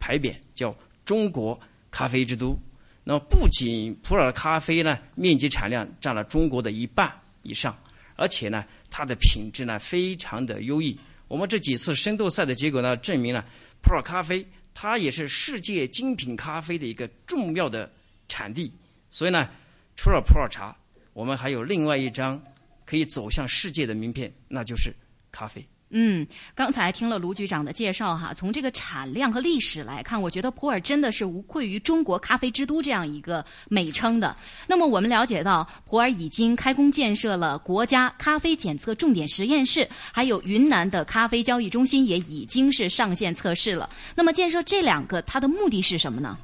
[0.00, 2.58] 牌匾，叫中国咖啡之都。
[3.04, 7.12] 那么不仅普洱咖啡呢面积产量占了中国的一半
[7.42, 7.78] 以上，
[8.16, 10.98] 而且呢它的品质呢非常的优异。
[11.28, 13.44] 我们这几次深度赛的结果呢证明了
[13.82, 17.90] 普洱咖啡它也是世界精品咖啡的一个重要的
[18.28, 18.72] 产地。
[19.10, 19.48] 所以呢，
[19.96, 20.76] 除了普洱茶，
[21.12, 22.42] 我们还有另外一张
[22.84, 24.92] 可以走向世界的名片，那就是
[25.30, 25.64] 咖啡。
[25.90, 34.34] 嗯，刚才听了卢局长的介绍哈，从这个产量和历史来看，我觉得普洱真的是无愧于中国咖啡之都这样一个美称的。
[34.66, 43.88] 那么我们了解到，普洱已经开工建设了国家咖啡检测重点实验室，还有云南的咖啡交易中心也已经是上线测试了。
[44.16, 46.36] 那么建设这两个，它的目的是什么呢？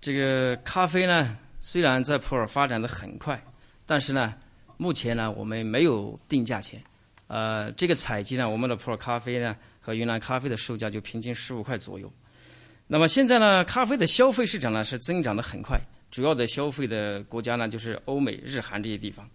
[0.00, 3.38] 这个咖啡呢，虽然在普洱发展的很快，
[3.84, 4.32] 但是呢，
[4.78, 6.82] 目前呢，我们没有定价钱。
[7.28, 12.10] 呃，这个采集呢，我们的普洱咖啡呢和云南咖啡的售价就平均十五块左右。
[12.86, 15.78] 那么现在呢，咖啡的消费市场呢是增长的很快，
[16.10, 19.28] 主要的消费的国家呢就是欧美、日韩这些地方。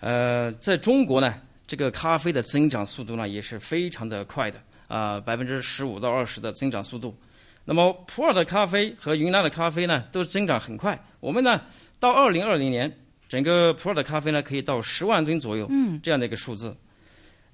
[0.00, 7.16] 呃，在中国呢，这个咖啡的增长速度呢也是非常的快的，啊，百分之十五到二十的增长速度。
[7.64, 11.00] 那么普洱的咖啡和云南的咖啡呢都增长很快。
[11.20, 11.62] 我们呢
[12.00, 12.92] 到二零二零年，
[13.28, 16.76] 整个普洱的咖啡呢可以到十万吨左右，嗯，这样的一个数字。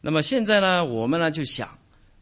[0.01, 1.69] 那么现在呢，我们呢就想，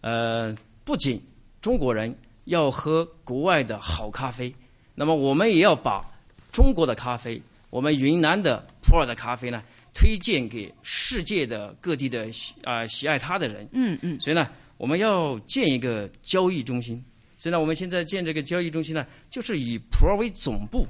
[0.00, 1.22] 呃，不仅
[1.60, 4.52] 中国人要喝国外的好咖啡，
[4.94, 6.02] 那么我们也要把
[6.50, 9.62] 中国的咖啡，我们云南的普洱的咖啡呢，
[9.92, 12.26] 推荐给世界的各地的
[12.64, 13.68] 啊喜爱它的人。
[13.72, 14.18] 嗯嗯。
[14.18, 17.04] 所以呢，我们要建一个交易中心。
[17.36, 20.86] 所以呢，我们现在建这个交易中心呢，就是以普洱为总部，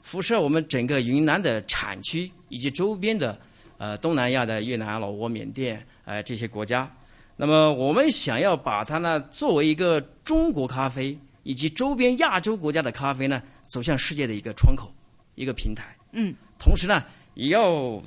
[0.00, 3.38] 辐射我们整个云南的产区以及周边的
[3.76, 5.86] 呃东南亚的越南、老挝、缅甸。
[6.04, 6.90] 哎，这些国家，
[7.36, 14.92] 那么我们想要把它呢作为一个中国咖啡以及周边亚洲国家的咖啡呢走向世界的一个窗口，
[15.36, 15.96] 一个平台。
[16.12, 18.02] 嗯，同时呢也要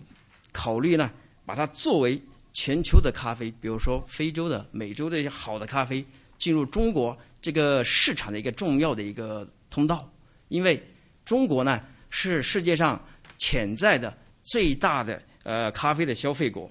[0.52, 1.10] 考虑呢
[1.46, 2.22] 把它作为
[2.54, 6.04] 全球的咖啡，比如说非洲的、美洲的一些好的咖啡
[6.38, 10.10] 进入中国这个市场的一个重要的一个通道，
[10.50, 10.82] 因为
[11.24, 13.02] 中国呢是世界上
[13.38, 14.14] 潜在的
[14.44, 16.70] 最大的呃咖啡的消费国。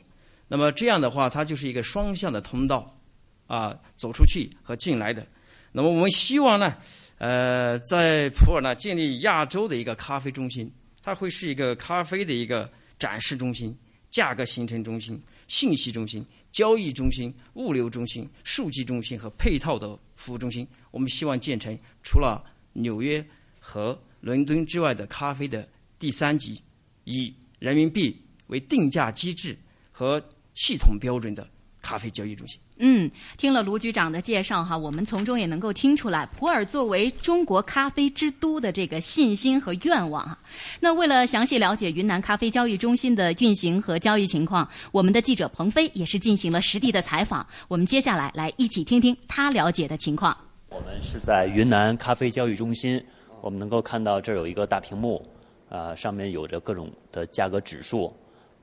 [0.49, 2.99] 那么这样的话，它就是一个双向的通道，
[3.47, 5.27] 啊，走出去和进来的。
[5.73, 6.77] 那么我们希望呢，
[7.19, 10.71] 呃，在普洱呢建立亚洲的一个咖啡中心，
[11.03, 13.77] 它会是一个咖啡的一个展示中心、
[14.11, 20.67] 价格形成中心、信息中心、交易中心、物流中心、数据中心和配套的服务中心。
[20.91, 23.25] 我们希望建成除了纽约
[23.59, 25.69] 和伦敦之外的咖啡的
[25.99, 26.63] 第三级，
[27.05, 28.17] 以人民币
[28.47, 29.59] 为定价机制
[29.97, 30.21] 和
[30.55, 31.47] 系统标准的
[31.81, 32.61] 咖啡交易中心。
[32.79, 40.37] 嗯，听了卢局长的介绍哈，我们从中也能够听出来，普洱作为中国咖啡之都的这个信心和愿望哈。
[40.81, 47.47] 那为了详细了解云南咖啡交易中心的运行和交易情况，我们的记者鹏飞也是进行了实地的采访。
[47.69, 50.37] 我们接下来来一起听听他了解的情况。
[50.71, 53.01] 我们是在云南咖啡交易中心，
[53.41, 55.25] 我们能够看到这儿有一个大屏幕，
[55.69, 58.13] 啊，上面有着各种的价格指数，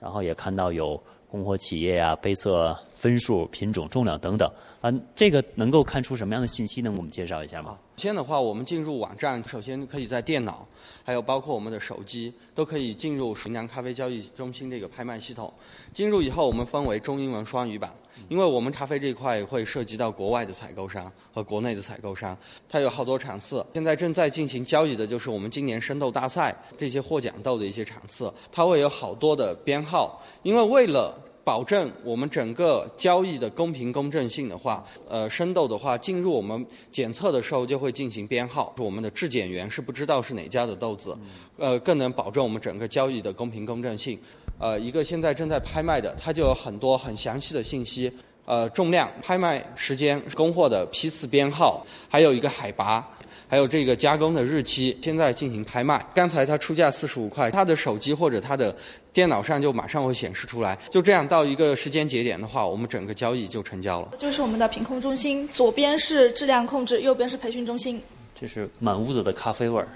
[0.02, 1.02] 然后也看到有。
[1.32, 4.52] 供货企业呀，杯测分数、品种、重量等等
[4.82, 6.92] 啊，这个能够看出什么样的信息呢？
[6.98, 7.78] 我们介绍一下吗？
[7.98, 10.68] 首先的话，我们进入网站，首先可以在电脑，
[11.04, 15.54] 还有包括我们的手机，都可以进入云南咖啡交易中心这个拍卖系统。
[15.94, 17.94] 进入以后，我们分为中英文双语版，
[18.28, 22.36] 因为我们咖啡这一块会涉及到国外的采购商和国内的采购商，
[22.68, 23.64] 它有好多场次。
[23.76, 41.18] 现在正在进行交易的就是我们今年生豆大赛这些获奖豆的一些场次，它会有好多的编号，因为为了保证我们整个交易的公平公正性的话，呃，生豆的话进入我们检测的时候就会进行编号，我们的质检员是不知道是哪家的豆子，
[41.58, 44.20] 呃，更能保证我们整个交易的公平公正性。
[44.60, 48.12] 呃，一个现在正在拍卖的，它就有很多很详细的信息，
[48.46, 53.08] 呃，重量、拍卖时间、供货的批次编号，还有一个海拔。
[53.52, 56.02] 还有这个加工的日期，现在进行拍卖。
[56.16, 58.74] 刚才他出价四十五块，他的手机或者他的
[59.12, 60.80] 电脑上就马上会显示出来。
[60.90, 64.14] 就这样到一个时间节点的话，我们整个交易就成交了。
[64.18, 68.02] 就是我们的品控中心，左边是质量控制，右边是培训中心。
[68.34, 69.88] 这是满屋子的咖啡味儿，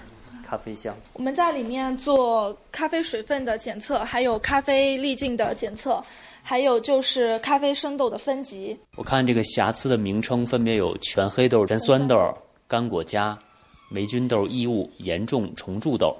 [0.46, 0.94] 咖啡香。
[1.14, 6.04] 我们在里面做咖啡水分的检测，还有咖啡粒径的检测，
[6.42, 8.76] 还有就是咖啡生豆的分级。
[8.96, 12.36] 我看这个瑕疵的名称分别有全黑豆、全酸豆、
[12.68, 13.36] 干果加。
[13.88, 16.16] 霉菌豆异物严重虫蛀豆。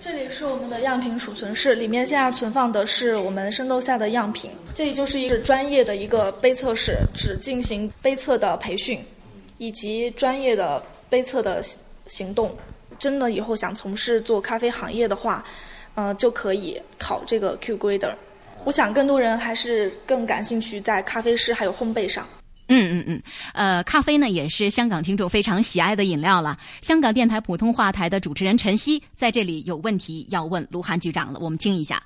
[0.00, 4.50] 这里是我们的样品储存室，里面现在存放的是我们生豆赛的样品。
[4.74, 9.04] 这里就是一个专业的一个杯测室，只进行杯测的培训，
[9.58, 11.60] 以及专业的杯测的
[12.06, 12.54] 行动。
[12.98, 15.44] 真的以后想从事做咖啡行业的话，
[15.96, 18.14] 呃，就可以考这个 Q Grader。
[18.64, 22.26] 我想更多人还是更感兴趣在咖啡师还有烘焙上。
[22.68, 26.58] 嗯嗯嗯，呃，咖啡呢也是香港听众非常喜爱的饮料了。
[26.80, 32.02] 香港电台普通话台的主持人陈曦在这里有问题要问卢汉局长了，我们听一下。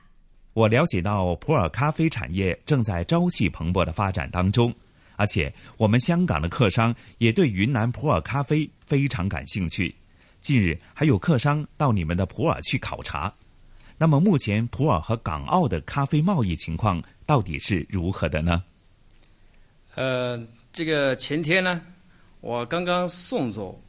[0.54, 4.74] 我了解到普洱咖啡产业正在朝气蓬勃的发展当中，
[5.14, 9.94] 而且我们香港的客商也对云南普洱咖啡非常感兴趣。
[10.40, 13.32] 近日还有客商到你们的普洱去考察。
[13.96, 18.62] 那么目前普洱和港澳的咖啡贸易情况到底是如何的呢？
[19.98, 20.40] 呃，
[20.72, 21.82] 这个前天呢，
[22.40, 23.82] 我刚刚送走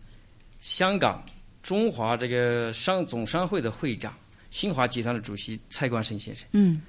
[0.59, 1.23] 香港
[1.61, 4.11] 中华这个商总商会的会长
[4.49, 6.47] 新华集团的主席蔡冠生先生。
[6.53, 6.81] 嗯，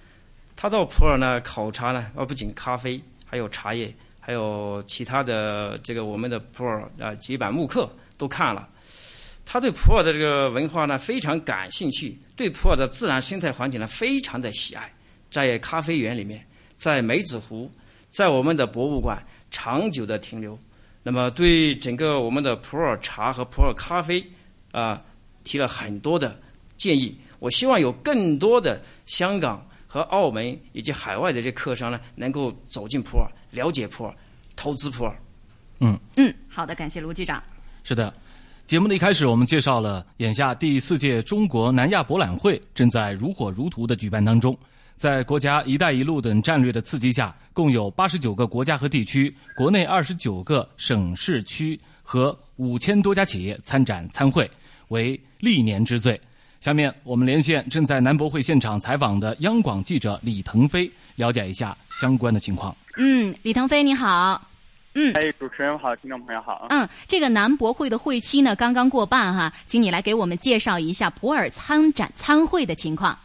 [0.57, 8.67] 他到普洱呢考察呢，啊，不仅咖啡，还有茶叶，还有其他的这个我们的普洱啊几版木刻都看了。
[9.45, 14.91] 他对普洱的这个文化呢非常感兴趣，对普洱的自然生态环境呢非常的喜爱。
[15.31, 16.43] 在咖啡园里面，
[16.79, 17.71] 在梅子湖。
[18.11, 20.59] 在我们的博物馆长久的停留，
[21.03, 24.25] 那么对整个我们的普洱茶和普洱咖啡
[24.73, 25.03] 啊
[25.45, 26.39] 提了很多的
[26.77, 27.17] 建议。
[27.39, 34.15] 我希望有更多的香港和澳门以及海外的这客商呢，能够走进普洱，了解普洱，
[34.55, 35.15] 投资普洱。
[35.79, 37.43] 嗯嗯，好的，感谢卢局长。
[37.83, 38.13] 是的，
[38.67, 44.57] 节目的一开始我们介绍了，眼下第四届中国南亚博览会正在如火如荼的举办当中。
[45.01, 54.47] 在国家“一带一路”等战略的刺激下，共有八十九个国家和地区、国内二十九个省市区和五千多家企业参展参会，
[54.89, 56.21] 为历年之最。
[56.61, 62.77] 下面我们连线正在南博会现场采访的央广记者李腾飞，了解一下相关的情况。
[62.99, 64.47] 嗯，李腾飞你好。
[64.93, 66.67] 嗯，哎，主持人好，听众朋友好。
[66.69, 73.19] 嗯，这个南博会的会期呢刚刚过半哈，请你来给我们介绍一下普洱参展参会的情况。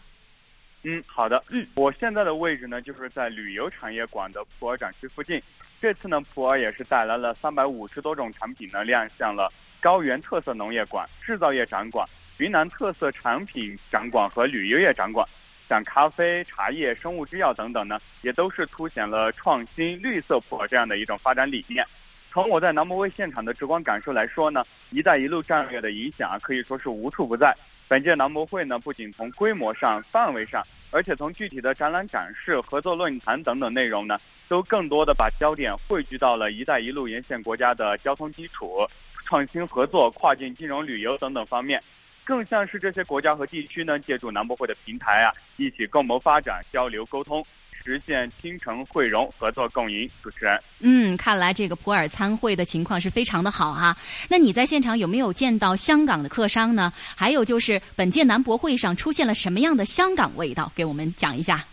[0.88, 1.44] 嗯，好的。
[1.50, 5.42] 嗯，我现在的位置呢，就是在旅游产业馆的普洱展区附近。
[5.82, 12.08] 这次呢，普洱也是带来了三百五十多种产品呢，亮相了高原特色农业馆、制造业展馆、
[12.38, 15.28] 云南特色产品展馆和旅游业展馆。
[15.68, 21.84] 像咖啡、茶叶、生物制药等等呢，也都是凸显了创新绿色普洱这样的一种发展理念。
[22.32, 27.56] 从我在南博会现场的直观感受来说呢，“一带一路”战略的影响啊，可以说是无处不在。
[27.88, 38.88] 本届南博会呢，不仅从规模上、范围上，而且从具体的展览展示、合作论坛等等内容呢，都更多的把焦点汇聚到了“一带一路”沿线国家的交通基础、
[39.24, 41.80] 创新合作、跨境金融、旅游等等方面，
[42.24, 47.46] 更像是这些国家和地区呢，借助南博会的平台啊，一起共谋发展、交流沟通。
[47.86, 50.10] 实现亲诚汇融、合作共赢。
[50.24, 53.96] 主持人，嗯，看来这个普洱参会的情况是非常的好哈。
[54.28, 56.92] 那你在现场有没有见到香港的客商呢？
[57.16, 60.72] 还有就是本届南博会上出现了什么样的香港味道？
[60.76, 61.64] 给我们讲一下。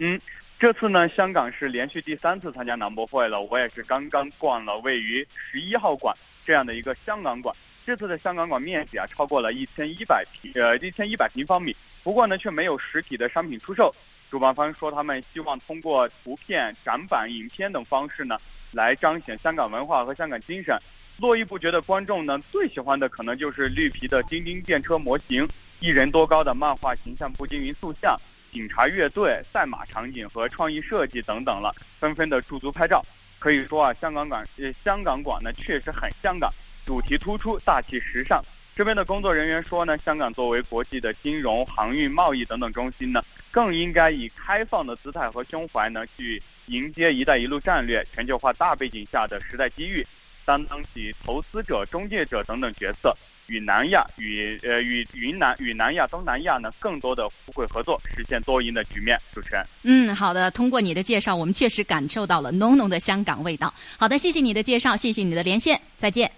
[0.00, 0.20] 嗯，
[0.58, 3.40] 这次呢，香港是连续第三次参加南博会了。
[3.40, 6.12] 我也是刚刚逛了位于十一号馆
[6.44, 7.54] 这样的一个香港馆。
[7.86, 13.92] 这次的香港馆面积啊，超过了一千一百平呃一千一百平方米，不过呢，却没有实体的商品出售。
[14.30, 18.38] 主办方说，他们希望通过图片、展板、影片等方式呢，
[18.70, 20.78] 来彰显香港文化和香港精神。
[21.18, 25.48] 络绎不绝的观众呢，最喜欢的可能就是绿皮的叮叮电车模型、
[25.80, 28.16] 一人多高的漫画形象布金云塑像、
[28.52, 33.04] 警察乐队、赛马场景和创意设计等等了，纷纷的驻足拍照。
[33.40, 34.46] 可以说啊，香港馆
[34.84, 36.48] 香港馆呢确实很香港，
[36.86, 38.40] 主题突出，大气时尚。
[38.76, 50.06] 这边的工作人员说呢，香港作为国际的金融、航运、贸易等等中心呢，更应该以开放的姿态和胸怀呢，去迎接“一带一路”战略全球化大背景下的时代机遇，
[50.44, 53.16] 担当起投资者、中介者等等角色，
[53.48, 59.18] 与南亚、与呃与云南、与南亚、东南亚呢，更多的互惠合作，实现多赢的局面。
[59.34, 63.74] 主持人，嗯，好的，通过你的介绍，我们确实感受到了浓浓的香港味道。
[63.98, 66.30] 好的，谢谢你的介绍，谢谢你的连线，再见。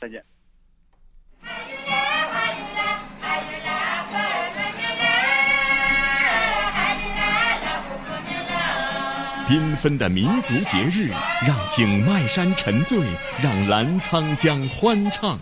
[0.00, 0.24] 再见。
[9.48, 11.10] 缤纷的民族节日，
[11.46, 13.00] 让景迈山沉醉，
[13.42, 15.38] 让澜沧江欢唱。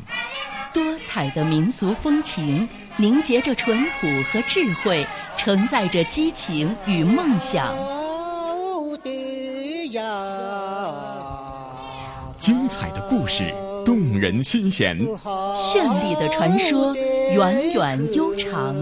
[0.72, 7.74] 多彩的民俗风情，凝结着淳朴和智慧，承载着激情与梦想。
[12.38, 13.52] 精彩的故事，
[13.84, 18.74] 动人心弦；绚丽的传说，源远悠长。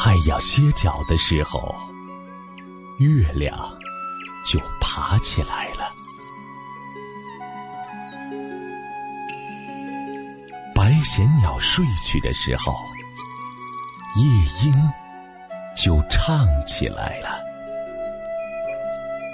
[0.00, 1.74] 太阳歇脚的时候，
[3.00, 3.52] 月亮
[4.46, 5.90] 就爬起来了。
[10.72, 12.72] 白衔鸟睡去的时候，
[14.14, 14.24] 夜
[14.62, 14.72] 莺
[15.76, 17.40] 就唱起来了。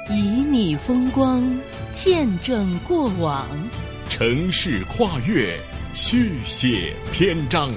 [0.08, 0.14] 旖
[0.48, 1.44] 旎风光，
[1.92, 3.46] 见证过往；
[4.08, 5.60] 城市跨越，
[5.92, 7.68] 续写篇章；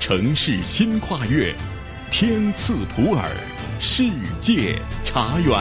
[0.00, 1.54] 城市新跨越。
[2.18, 3.22] 天赐普洱，
[3.78, 4.10] 世
[4.40, 5.54] 界茶园。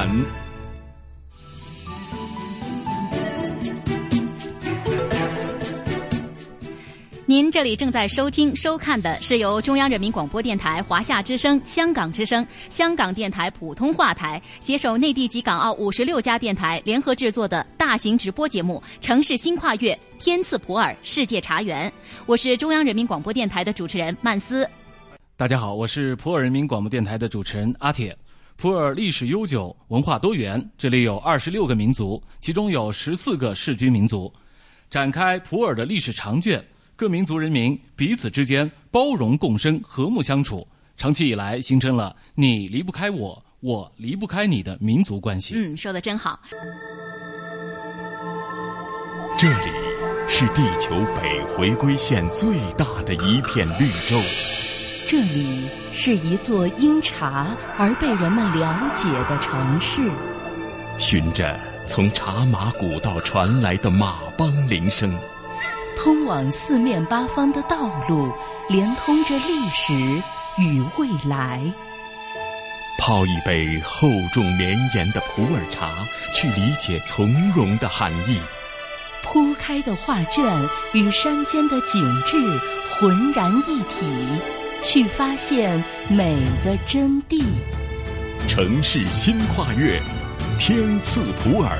[7.25, 21.89] 您这里正在收听、收看的是由中央人民广播电台、华夏之声、香港之声、香港电台普通话台携手内地及港澳五十六家电台联合制作的大型直播节目《城市新跨越·天赐普洱世界茶园》。
[22.25, 24.65] 我是中央人民广播电台的主持人曼斯。
[25.37, 28.17] 大家好，我是普洱人民广播电台的主持人阿铁。
[28.55, 34.33] 普洱历史悠久，文化多元，这里有二十六个民族，其中有十四个世居民族。
[34.89, 36.65] 展开普洱的历史长卷，
[36.95, 40.65] 各民族人民彼此之间包容共生、和睦相处，
[40.95, 45.55] 长期以来形成了你离不开我，我离不开你的民族关系。
[45.57, 46.39] 嗯，说的真好。
[49.37, 49.71] 这里
[50.29, 54.17] 是地球北回归线最大的一片绿洲。
[55.07, 60.01] 这里是一座因茶而被人们了解的城市。
[60.97, 65.15] 循着从茶马古道传来的马帮铃声，
[65.95, 68.33] 通往四面八方的道路，
[68.67, 69.93] 连通着历史
[70.57, 71.61] 与未来。
[72.97, 75.91] 泡一杯厚重绵延的普洱茶，
[76.33, 78.39] 去理解从容的含义。
[79.21, 80.43] 铺开的画卷
[80.93, 82.37] 与山间的景致
[82.95, 84.07] 浑然一体。
[84.87, 87.43] 去发现美的真谛。
[88.47, 89.99] 城市新跨越，
[90.59, 91.71] 天赐普洱，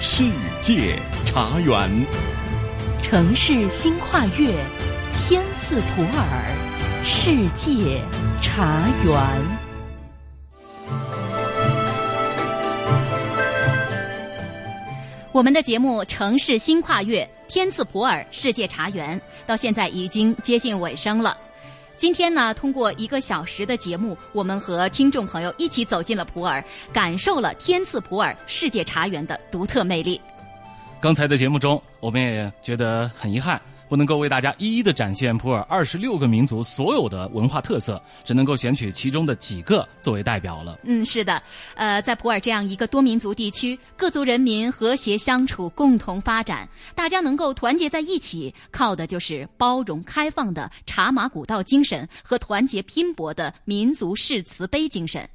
[0.00, 0.24] 世
[0.60, 1.88] 界茶园。
[3.00, 4.52] 城市新跨越，
[5.28, 8.02] 天赐普洱，世界
[8.42, 9.14] 茶园。
[15.30, 21.38] 我们的节目《城市新跨越，天赐普洱，世界茶园》到现在已经接近尾声了。
[21.98, 30.20] 今天呢，通过一个小时的节目，我们和听众朋友一起走进了普洱，感受了天赐普洱世界茶园的独特魅力。
[31.00, 40.78] 刚才的节目中，我们也觉得很遗憾，不能够为大家一一的展现普洱二十六个民族所有的文化特色，只能够选取其中的几个作为代表了。
[40.84, 41.42] 嗯，是的，
[41.74, 55.28] 呃，在普洱这样一个多民族地区，各族人民和谐相处，共同发展，大家能够团结在一起，靠的就是包容开放的茶马古道精神和团结拼搏的民族誓词碑精神。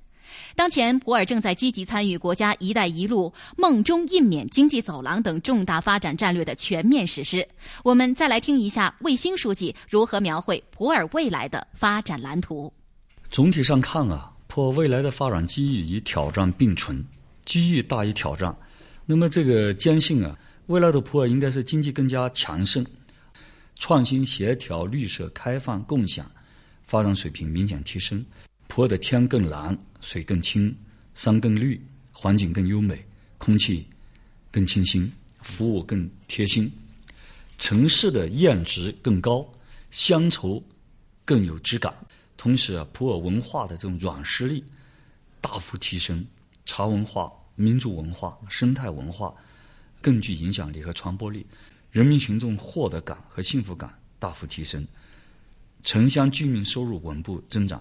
[0.56, 7.48] 当前，普洱正在积极参与国家“一带一路”、梦中印缅经济走廊等重大发展战略的全面实施。
[7.84, 12.72] 我们再来听一下卫星书记如何描绘普洱未来的发展蓝图。
[13.30, 17.04] 总体上看啊，普洱未来的发展机遇与挑战并存，
[17.46, 18.56] 机遇大于挑战。
[19.06, 22.86] 那么这个坚信啊，未来的普洱应该是经济更加强盛，
[23.80, 26.30] 创新、协调、绿色、开放、共享，
[26.84, 28.24] 发展水平明显提升。
[28.76, 30.76] 普洱的天更蓝，水更清，
[31.14, 31.80] 山更绿，
[32.12, 33.06] 环境更优美，
[33.38, 33.86] 空气
[34.50, 35.14] 更清新，
[35.44, 36.72] 服务更贴心，
[37.60, 39.48] 城市的艳值更高，
[39.92, 40.60] 乡愁
[41.24, 41.96] 更有质感。
[42.36, 44.64] 同时啊，普洱文化的这种软实力
[45.40, 46.26] 大幅提升，
[46.66, 49.32] 茶文化、民族文化、生态文化
[50.02, 51.46] 更具影响力和传播力，
[51.92, 54.84] 人民群众获得感和幸福感大幅提升，
[55.84, 57.80] 城乡居民收入稳步增长。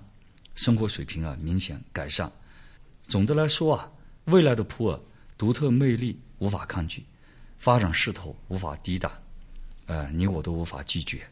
[0.55, 2.31] 生活水平啊明显改善。
[3.09, 3.91] 总的来说啊，
[4.27, 5.01] 未来的普洱
[5.37, 7.05] 独特魅力无法抗拒，
[7.59, 9.11] 发展势头无法抵挡，
[9.87, 11.27] 呃，你我都无法拒绝。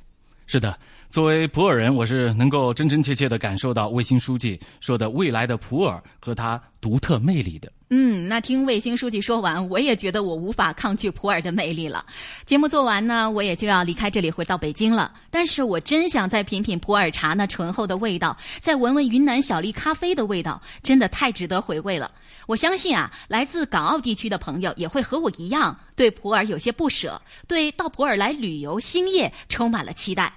[0.50, 0.76] 是的，
[1.08, 7.70] 作为普洱人，我是能够真真切切的感受到卫星书记说的未来的普洱和它独特魅力的。
[7.90, 12.04] 嗯，那听卫星书记说完，我也觉得我无法抗拒普洱的魅力了。
[12.46, 15.12] 节目做完呢，我也就要离开这里回到北京了。
[15.30, 22.10] 但是我真想再品品普洱茶那醇厚的味道，再闻闻云南小粒咖啡的味道，真的太值得回味了。
[22.46, 30.32] 我相信啊，来自港澳地区的朋友也会和我一样，对普洱有些不舍，对到普洱来旅游兴业充满了期待。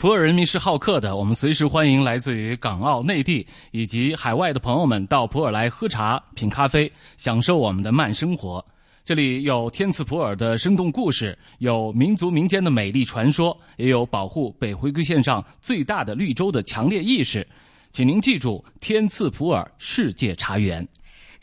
[0.00, 8.64] 普洱人民是好客的，我们随时欢迎来自于港澳、内地以及海外的朋友们到普洱来喝茶、品咖啡，享受我们的慢生活。
[9.04, 17.46] 这里有天赐普洱的生动故事，有民族民间的美丽传说，也有保护北回归线上最大的绿洲的强烈意识。
[17.92, 20.88] 请您记住，天赐普洱世界茶园。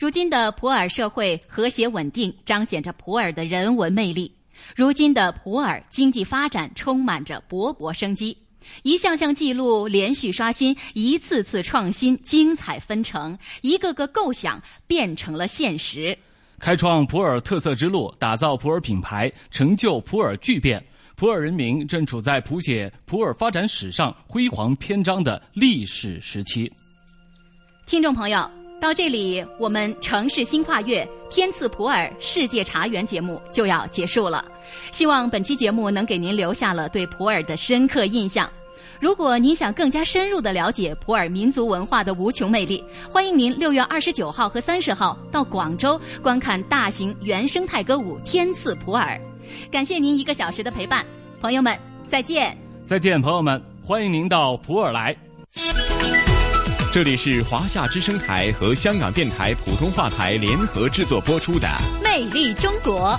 [0.00, 4.34] 如今的普洱社会和谐稳定，彰显着普洱的人文魅力。
[4.74, 8.36] 如今的普洱经济发展充满着勃勃生机。
[8.82, 16.16] 一项项记录连续刷新，一次次创新，精彩纷呈，一个个构想变成了现实。
[16.58, 20.84] 开创普洱特色之路，打造普洱品牌，成就普洱巨变。
[21.14, 26.72] 普洱人民正处在谱写普洱发展史上辉煌篇章的历史时期。
[27.86, 28.48] 听众朋友，
[28.80, 34.44] 到这里，我们城市新跨越天赐普洱世界茶园节目就要结束了。
[34.92, 38.48] 希望本期节目能给您留下了对普洱的深刻印象。
[39.00, 49.20] 如果您想更加深入的了解普洱民族文化的无穷魅力，欢迎您六月二十九号和三十号到广州观看大型原生态歌舞《天赐普洱》。
[49.70, 51.06] 感谢您一个小时的陪伴，
[51.40, 51.78] 朋友们，
[52.08, 52.58] 再见！
[52.84, 55.16] 再见，朋友们，欢迎您到普洱来。
[56.92, 61.68] 这里是华夏之声台和香港电台普通话台联合制作播出的
[62.02, 63.10] 《魅力中国》。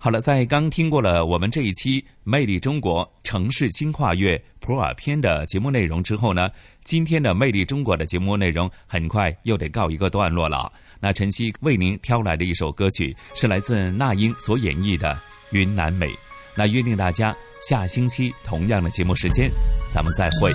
[0.00, 6.48] 好了，在刚听过了我们这一期《魅力中国城市新跨越普洱篇》的节目内容之后呢，
[6.84, 10.72] 今天的《魅力中国》的节目内容很快又得告一个段落了。
[11.00, 15.14] 那晨曦为您挑来的一首歌曲是来自那英所演绎的
[15.50, 16.06] 《云南美》。
[16.54, 17.34] 那约定大家
[17.68, 19.50] 下星期同样的节目时间，
[19.90, 20.46] 咱们再会。